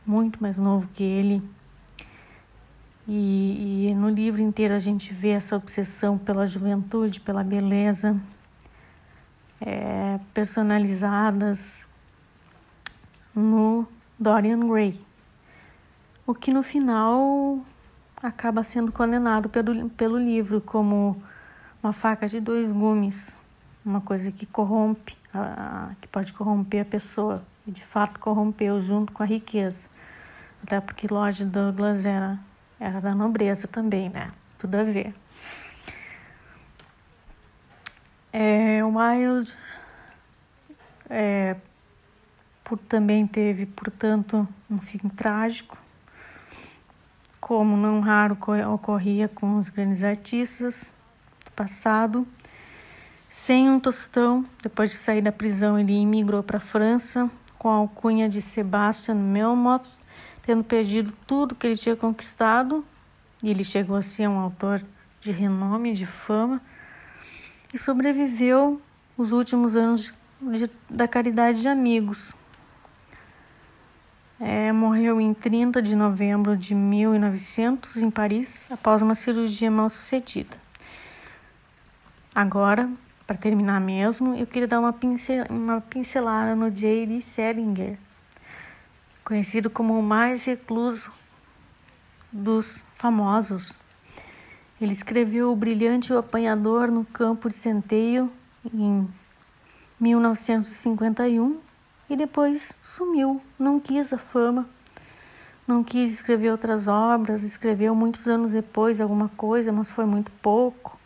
muito 0.07 0.43
mais 0.43 0.57
novo 0.57 0.88
que 0.95 1.03
ele. 1.03 1.43
E, 3.07 3.88
e, 3.90 3.95
no 3.95 4.09
livro 4.09 4.40
inteiro 4.40 4.73
a 4.73 4.79
gente 4.79 5.12
vê 5.12 5.31
essa 5.31 5.55
obsessão 5.57 6.17
pela 6.17 6.47
juventude, 6.47 7.21
pela 7.21 7.45
beleza, 7.45 8.19
é, 9.61 10.19
personalizadas 10.33 11.87
no 13.35 13.87
Dorian 14.19 14.67
Gray, 14.67 14.99
o 16.27 16.35
que 16.35 16.53
no 16.53 16.62
final 16.62 17.59
acaba 18.23 18.62
sendo 18.62 18.90
condenado 18.90 19.51
pelo, 19.51 19.90
pelo 19.90 20.17
livro 20.17 20.61
como 20.62 21.23
uma 21.83 21.93
faca 21.93 22.27
de 22.27 22.40
dois 22.40 22.73
gumes, 22.73 23.38
uma 23.85 24.01
coisa 24.01 24.33
que 24.33 24.47
corrompe, 24.47 25.14
a, 25.35 25.90
que 26.01 26.09
pode 26.09 26.33
corromper 26.33 26.83
a 26.83 26.85
pessoa, 26.85 27.42
e 27.66 27.70
de 27.70 27.85
fato 27.85 28.20
corrompeu 28.20 28.81
junto 28.81 29.12
com 29.12 29.23
a 29.23 29.27
riqueza. 29.27 29.87
Até 30.62 30.81
porque 30.81 31.07
Lord 31.07 31.44
Douglas 31.44 32.05
era, 32.05 32.38
era 32.81 33.01
da 33.01 33.14
nobreza 33.14 33.68
também, 33.68 34.09
né? 34.09 34.31
Tudo 34.59 34.77
a 34.77 34.85
ver. 34.85 35.14
É, 38.33 38.85
o 38.85 38.90
Miles 38.90 39.57
é, 41.09 41.57
por, 42.64 42.79
também 42.79 43.27
teve, 43.27 43.66
portanto, 43.66 44.49
um 44.70 44.79
fim 44.79 45.09
trágico 45.11 45.79
como 47.44 47.77
não 47.77 48.01
raro 48.01 48.38
ocorria 48.73 49.29
com 49.29 49.59
os 49.59 49.68
grandes 49.68 50.03
artistas 50.03 50.94
do 51.44 51.51
passado. 51.51 52.27
Sem 53.35 53.68
um 53.68 53.81
tostão, 53.81 54.47
depois 54.62 54.92
de 54.92 54.97
sair 54.97 55.20
da 55.20 55.33
prisão, 55.33 55.77
ele 55.77 55.92
imigrou 55.92 56.40
para 56.40 56.59
a 56.59 56.61
França 56.61 57.29
com 57.59 57.68
a 57.68 57.75
alcunha 57.75 58.29
de 58.29 58.40
Sebastian 58.40 59.16
Melmoth, 59.16 59.88
tendo 60.44 60.62
perdido 60.62 61.12
tudo 61.27 61.53
que 61.57 61.66
ele 61.66 61.77
tinha 61.77 61.97
conquistado. 61.97 62.87
E 63.42 63.51
ele 63.51 63.64
chegou 63.64 63.97
a 63.97 64.03
ser 64.03 64.29
um 64.29 64.38
autor 64.38 64.81
de 65.20 65.33
renome, 65.33 65.92
de 65.92 66.07
fama, 66.07 66.62
e 67.75 67.77
sobreviveu 67.77 68.81
os 69.18 69.33
últimos 69.33 69.75
anos 69.75 70.14
de, 70.40 70.70
da 70.88 71.09
caridade 71.09 71.61
de 71.61 71.66
amigos, 71.66 72.33
é, 74.38 74.70
morreu 74.70 75.20
em 75.20 75.35
30 75.35 75.83
de 75.83 75.97
novembro 75.97 76.57
de 76.57 76.73
1900 76.73 77.97
em 77.97 78.12
Paris 78.12 78.68
após 78.70 79.03
uma 79.03 79.16
cirurgia 79.16 79.73
mal 79.73 79.90
sucedida. 79.90 80.57
Agora, 82.33 82.88
para 83.27 83.37
terminar 83.37 83.81
mesmo, 83.81 84.35
eu 84.35 84.47
queria 84.47 84.69
dar 84.69 84.81
uma, 84.81 84.93
pincel 84.93 85.47
uma 85.49 85.81
pincelada 85.81 86.55
no 86.55 86.71
J.D. 86.71 87.23
Salinger, 87.23 87.99
conhecido 89.25 89.71
como 89.71 89.99
o 89.99 90.03
mais 90.03 90.45
recluso 90.45 91.11
dos 92.31 92.83
famosos. 92.97 93.79
Ele 94.81 94.93
escreveu 94.93 95.53
O 95.53 95.57
Brilhante 95.57 96.13
e 96.13 96.15
o 96.15 96.19
Apanhador 96.19 96.91
no 96.91 97.05
Campo 97.05 97.49
de 97.49 97.57
Centeio 97.57 98.31
em 98.75 99.09
1951 99.99 101.61
e 102.11 102.17
depois 102.17 102.73
sumiu, 102.83 103.41
não 103.59 103.81
quis 103.81 104.13
a 104.13 104.19
fama, 104.19 104.69
não 105.67 105.83
quis 105.83 106.13
escrever 106.13 106.51
outras 106.51 106.87
obras, 106.87 107.43
escreveu 107.43 107.95
muitos 107.95 108.29
anos 108.29 108.53
depois 108.53 109.01
alguma 109.01 109.31
coisa, 109.31 109.73
mas 109.73 109.91
foi 109.91 110.05
muito 110.05 110.31
pouco. 110.43 110.99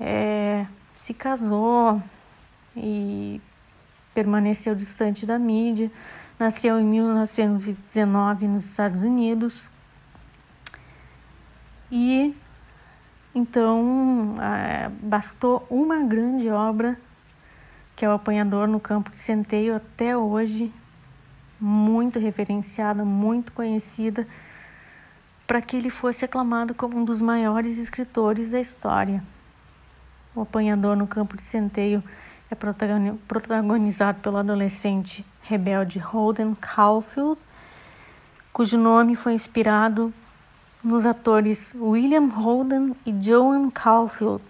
É, 0.00 0.66
se 0.98 1.14
casou 1.14 2.02
e 2.76 3.40
permaneceu 4.12 4.74
distante 4.74 5.24
da 5.24 5.38
mídia. 5.38 5.90
Nasceu 6.38 6.78
em 6.78 6.84
1919 6.84 8.46
nos 8.46 8.64
Estados 8.64 9.00
Unidos 9.00 9.70
e 11.90 12.36
então 13.34 14.36
bastou 15.02 15.66
uma 15.70 16.00
grande 16.00 16.50
obra 16.50 16.98
que 17.96 18.04
é 18.04 18.08
o 18.08 18.12
apanhador 18.12 18.68
no 18.68 18.78
campo 18.78 19.10
de 19.10 19.16
centeio 19.16 19.74
até 19.74 20.16
hoje, 20.16 20.72
muito 21.60 22.20
referenciada, 22.20 23.04
muito 23.04 23.50
conhecida, 23.50 24.24
para 25.48 25.60
que 25.60 25.76
ele 25.76 25.90
fosse 25.90 26.24
aclamado 26.24 26.74
como 26.74 26.96
um 26.96 27.04
dos 27.04 27.20
maiores 27.20 27.76
escritores 27.76 28.50
da 28.50 28.60
história. 28.60 29.20
O 30.38 30.42
apanhador 30.42 30.94
no 30.94 31.04
campo 31.04 31.36
de 31.36 31.42
centeio 31.42 32.00
é 32.48 32.54
protagonizado 32.54 34.20
pelo 34.20 34.36
adolescente 34.36 35.26
rebelde 35.42 35.98
Holden 35.98 36.54
Caulfield, 36.60 37.36
cujo 38.52 38.78
nome 38.78 39.16
foi 39.16 39.32
inspirado 39.32 40.14
nos 40.82 41.04
atores 41.04 41.74
William 41.74 42.28
Holden 42.28 42.94
e 43.04 43.12
Joan 43.20 43.68
Caulfield, 43.68 44.44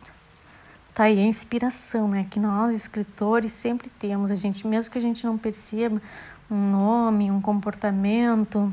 Tá 0.94 1.04
aí 1.04 1.18
a 1.18 1.24
inspiração, 1.24 2.06
né? 2.06 2.26
Que 2.30 2.38
nós, 2.38 2.74
escritores, 2.74 3.52
sempre 3.52 3.88
temos. 3.98 4.30
A 4.30 4.34
gente, 4.34 4.66
mesmo 4.66 4.92
que 4.92 4.98
a 4.98 5.00
gente 5.00 5.24
não 5.24 5.38
perceba 5.38 6.02
um 6.50 6.70
nome, 6.70 7.30
um 7.30 7.40
comportamento, 7.40 8.70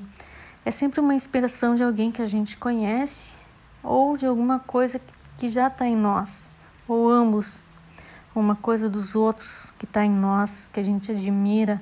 é 0.66 0.72
sempre 0.72 1.00
uma 1.00 1.16
inspiração 1.16 1.76
de 1.76 1.84
alguém 1.84 2.12
que 2.12 2.22
a 2.22 2.28
gente 2.28 2.58
conhece 2.58 3.36
ou 3.82 4.18
de 4.18 4.26
alguma 4.26 4.60
coisa 4.60 5.00
que 5.38 5.48
já 5.48 5.68
está 5.68 5.88
em 5.88 5.96
nós, 5.96 6.50
ou 6.88 7.10
ambos, 7.10 7.58
uma 8.36 8.56
coisa 8.56 8.90
dos 8.90 9.16
outros 9.16 9.74
que 9.80 9.86
está 9.86 10.06
em 10.06 10.12
nós, 10.12 10.70
que 10.74 10.80
a 10.80 10.84
gente 10.84 11.12
admira, 11.12 11.82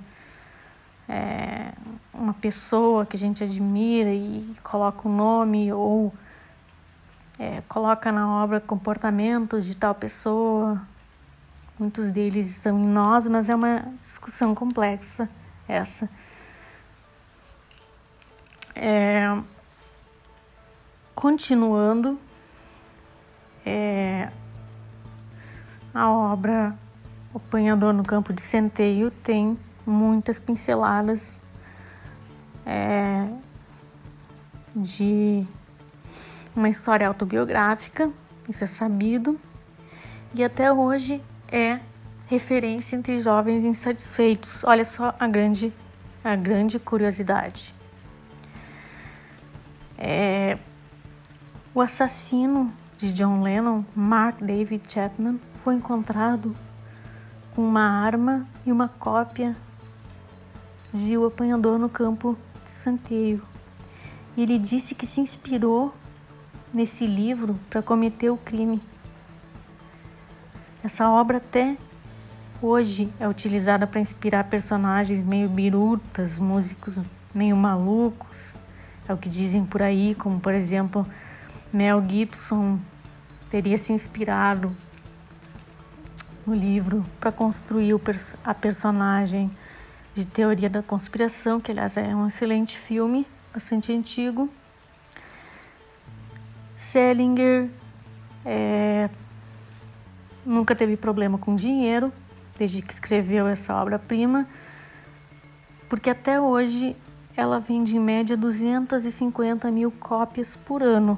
é, 1.07 1.73
uma 2.13 2.33
pessoa 2.33 3.05
que 3.05 3.15
a 3.15 3.19
gente 3.19 3.43
admira 3.43 4.13
e 4.13 4.55
coloca 4.63 5.07
o 5.07 5.11
um 5.11 5.15
nome 5.15 5.73
ou 5.73 6.13
é, 7.37 7.61
coloca 7.67 8.11
na 8.11 8.43
obra 8.43 8.61
comportamentos 8.61 9.65
de 9.65 9.75
tal 9.75 9.95
pessoa. 9.95 10.81
Muitos 11.77 12.11
deles 12.11 12.49
estão 12.49 12.79
em 12.79 12.85
nós, 12.85 13.27
mas 13.27 13.49
é 13.49 13.55
uma 13.55 13.85
discussão 14.01 14.53
complexa 14.53 15.27
essa. 15.67 16.09
É, 18.75 19.37
continuando, 21.15 22.19
é, 23.65 24.29
a 25.93 26.09
obra 26.09 26.75
O 27.33 27.39
Panhador 27.39 27.93
no 27.93 28.03
Campo 28.03 28.33
de 28.33 28.41
Centeio 28.41 29.11
tem 29.11 29.57
muitas 29.85 30.39
pinceladas 30.39 31.41
é, 32.65 33.27
de 34.75 35.45
uma 36.55 36.69
história 36.69 37.07
autobiográfica, 37.07 38.11
isso 38.47 38.63
é 38.63 38.67
sabido, 38.67 39.39
e 40.33 40.43
até 40.43 40.71
hoje 40.71 41.21
é 41.51 41.79
referência 42.27 42.95
entre 42.95 43.19
jovens 43.19 43.63
insatisfeitos. 43.63 44.63
Olha 44.63 44.85
só 44.85 45.15
a 45.19 45.27
grande, 45.27 45.73
a 46.23 46.35
grande 46.35 46.79
curiosidade. 46.79 47.73
É, 49.97 50.57
o 51.73 51.81
assassino 51.81 52.71
de 52.97 53.13
John 53.13 53.41
Lennon, 53.41 53.83
Mark 53.95 54.41
David 54.41 54.83
Chapman, 54.91 55.39
foi 55.63 55.75
encontrado 55.75 56.53
com 57.55 57.61
uma 57.61 57.81
arma 57.81 58.45
e 58.65 58.71
uma 58.71 58.89
cópia 58.89 59.55
de 60.91 61.17
O 61.17 61.25
Apanhador 61.25 61.79
no 61.79 61.87
Campo 61.87 62.37
de 62.65 62.71
Santeio. 62.71 63.41
E 64.35 64.41
ele 64.41 64.59
disse 64.59 64.93
que 64.93 65.07
se 65.07 65.21
inspirou 65.21 65.93
nesse 66.73 67.07
livro 67.07 67.57
para 67.69 67.81
cometer 67.81 68.29
o 68.29 68.37
crime. 68.37 68.81
Essa 70.83 71.09
obra 71.09 71.37
até 71.37 71.77
hoje 72.61 73.09
é 73.17 73.27
utilizada 73.27 73.87
para 73.87 74.01
inspirar 74.01 74.43
personagens 74.45 75.25
meio 75.25 75.47
birutas, 75.47 76.37
músicos 76.37 76.97
meio 77.33 77.55
malucos, 77.55 78.53
é 79.07 79.13
o 79.13 79.17
que 79.17 79.29
dizem 79.29 79.65
por 79.65 79.81
aí, 79.81 80.13
como 80.15 80.39
por 80.39 80.53
exemplo 80.53 81.07
Mel 81.71 82.03
Gibson 82.07 82.79
teria 83.49 83.77
se 83.77 83.93
inspirado 83.93 84.75
no 86.45 86.53
livro 86.53 87.05
para 87.19 87.31
construir 87.31 87.95
a 88.43 88.53
personagem 88.53 89.49
de 90.13 90.25
Teoria 90.25 90.69
da 90.69 90.83
Conspiração, 90.83 91.59
que 91.59 91.71
aliás 91.71 91.97
é 91.97 92.15
um 92.15 92.27
excelente 92.27 92.77
filme, 92.77 93.25
bastante 93.53 93.91
antigo. 93.91 94.49
Selinger 96.75 97.69
é, 98.45 99.09
nunca 100.45 100.75
teve 100.75 100.97
problema 100.97 101.37
com 101.37 101.55
dinheiro, 101.55 102.11
desde 102.57 102.81
que 102.81 102.93
escreveu 102.93 103.47
essa 103.47 103.75
obra-prima, 103.75 104.47
porque 105.89 106.09
até 106.09 106.39
hoje 106.39 106.95
ela 107.35 107.59
vende 107.59 107.95
em 107.95 107.99
média 107.99 108.37
250 108.37 109.71
mil 109.71 109.91
cópias 109.91 110.55
por 110.55 110.83
ano. 110.83 111.17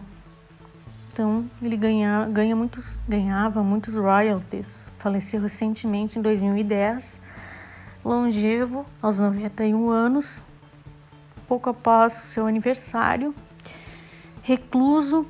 Então 1.15 1.49
ele 1.61 1.77
ganha, 1.77 2.27
ganha 2.29 2.53
muitos, 2.57 2.97
ganhava 3.07 3.63
muitos 3.63 3.95
royalties. 3.95 4.81
Faleceu 4.97 5.39
recentemente 5.39 6.19
em 6.19 6.21
2010, 6.21 7.17
longevo, 8.03 8.85
aos 9.01 9.17
91 9.17 9.89
anos, 9.89 10.43
pouco 11.47 11.69
após 11.69 12.21
o 12.21 12.27
seu 12.27 12.45
aniversário, 12.45 13.33
recluso 14.43 15.25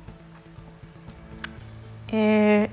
é, 2.12 2.68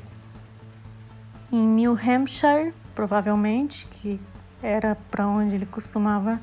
em 1.51 1.67
New 1.67 1.91
Hampshire, 1.91 2.73
provavelmente, 2.95 3.85
que 3.91 4.19
era 4.59 4.97
para 5.11 5.27
onde 5.27 5.53
ele 5.53 5.67
costumava 5.67 6.41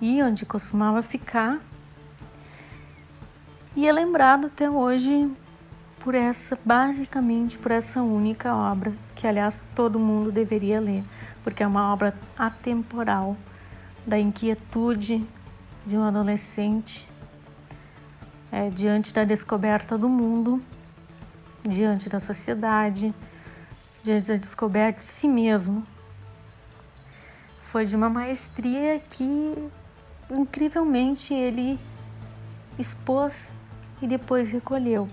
ir, 0.00 0.24
onde 0.24 0.46
costumava 0.46 1.02
ficar. 1.02 1.60
E 3.76 3.86
é 3.86 3.92
lembrado 3.92 4.46
até 4.46 4.68
hoje 4.70 5.30
por 6.00 6.14
essa, 6.14 6.58
basicamente 6.64 7.58
por 7.58 7.70
essa 7.70 8.02
única 8.02 8.54
obra, 8.54 8.92
que 9.14 9.26
aliás 9.26 9.66
todo 9.74 9.98
mundo 9.98 10.32
deveria 10.32 10.80
ler, 10.80 11.04
porque 11.44 11.62
é 11.62 11.66
uma 11.66 11.92
obra 11.92 12.14
atemporal 12.36 13.36
da 14.06 14.18
inquietude 14.18 15.24
de 15.86 15.96
um 15.96 16.02
adolescente 16.02 17.08
é, 18.50 18.70
diante 18.70 19.12
da 19.12 19.24
descoberta 19.24 19.96
do 19.96 20.08
mundo, 20.08 20.62
diante 21.62 22.08
da 22.08 22.18
sociedade, 22.18 23.14
diante 24.02 24.28
da 24.28 24.36
descoberta 24.36 25.00
de 25.00 25.04
si 25.04 25.28
mesmo. 25.28 25.86
Foi 27.70 27.86
de 27.86 27.94
uma 27.94 28.08
maestria 28.08 29.00
que 29.10 29.54
incrivelmente 30.30 31.34
ele 31.34 31.78
expôs 32.78 33.52
e 34.00 34.06
depois 34.06 34.50
recolheu. 34.50 35.08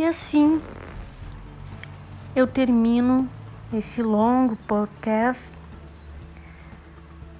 E 0.00 0.04
assim 0.06 0.62
eu 2.34 2.46
termino 2.46 3.28
esse 3.70 4.02
longo 4.02 4.56
podcast, 4.66 5.50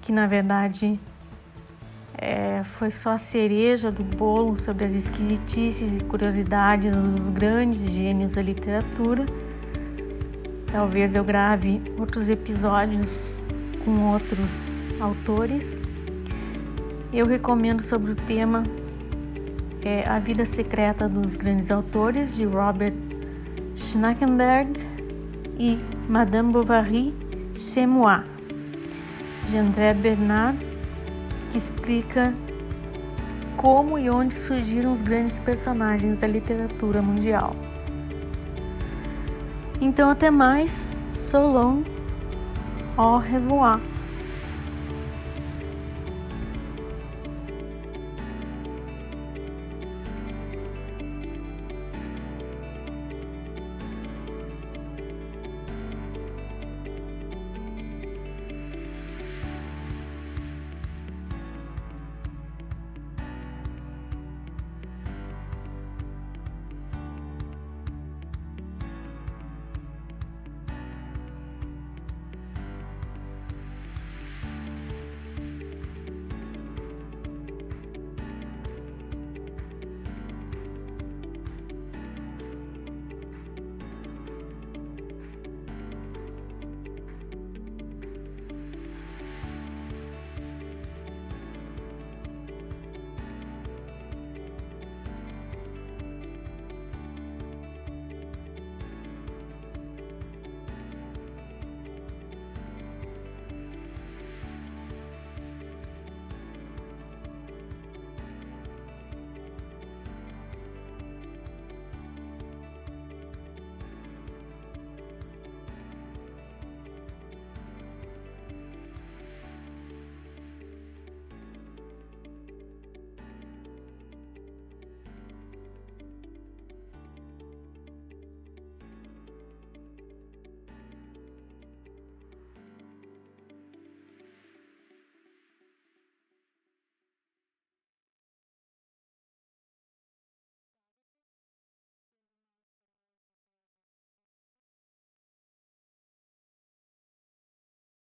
que 0.02 0.12
na 0.12 0.26
verdade 0.26 1.00
é, 2.18 2.62
foi 2.62 2.90
só 2.90 3.12
a 3.12 3.18
cereja 3.18 3.90
do 3.90 4.04
bolo 4.04 4.60
sobre 4.60 4.84
as 4.84 4.92
esquisitices 4.92 5.96
e 5.96 6.04
curiosidades 6.04 6.94
dos 6.94 7.30
grandes 7.30 7.80
gênios 7.80 8.32
da 8.32 8.42
literatura. 8.42 9.24
Talvez 10.70 11.14
eu 11.14 11.24
grave 11.24 11.80
outros 11.98 12.28
episódios 12.28 13.40
com 13.86 14.12
outros 14.12 14.84
autores. 15.00 15.80
Eu 17.10 17.24
recomendo 17.24 17.80
sobre 17.80 18.12
o 18.12 18.14
tema 18.14 18.62
é 19.82 20.08
A 20.08 20.18
Vida 20.18 20.44
Secreta 20.44 21.08
dos 21.08 21.36
Grandes 21.36 21.70
Autores, 21.70 22.36
de 22.36 22.44
Robert 22.44 22.94
Schnackenberg, 23.76 24.78
e 25.58 25.78
Madame 26.08 26.52
Bovary, 26.52 27.14
C'est 27.54 27.86
moi, 27.86 28.24
de 29.46 29.58
André 29.58 29.92
Bernard, 29.92 30.56
que 31.50 31.58
explica 31.58 32.32
como 33.56 33.98
e 33.98 34.08
onde 34.08 34.34
surgiram 34.34 34.92
os 34.92 35.02
grandes 35.02 35.38
personagens 35.38 36.20
da 36.20 36.26
literatura 36.26 37.02
mundial. 37.02 37.54
Então, 39.80 40.08
até 40.08 40.30
mais. 40.30 40.92
So 41.14 41.38
long. 41.38 41.82
Au 42.96 43.18
revoir. 43.18 43.80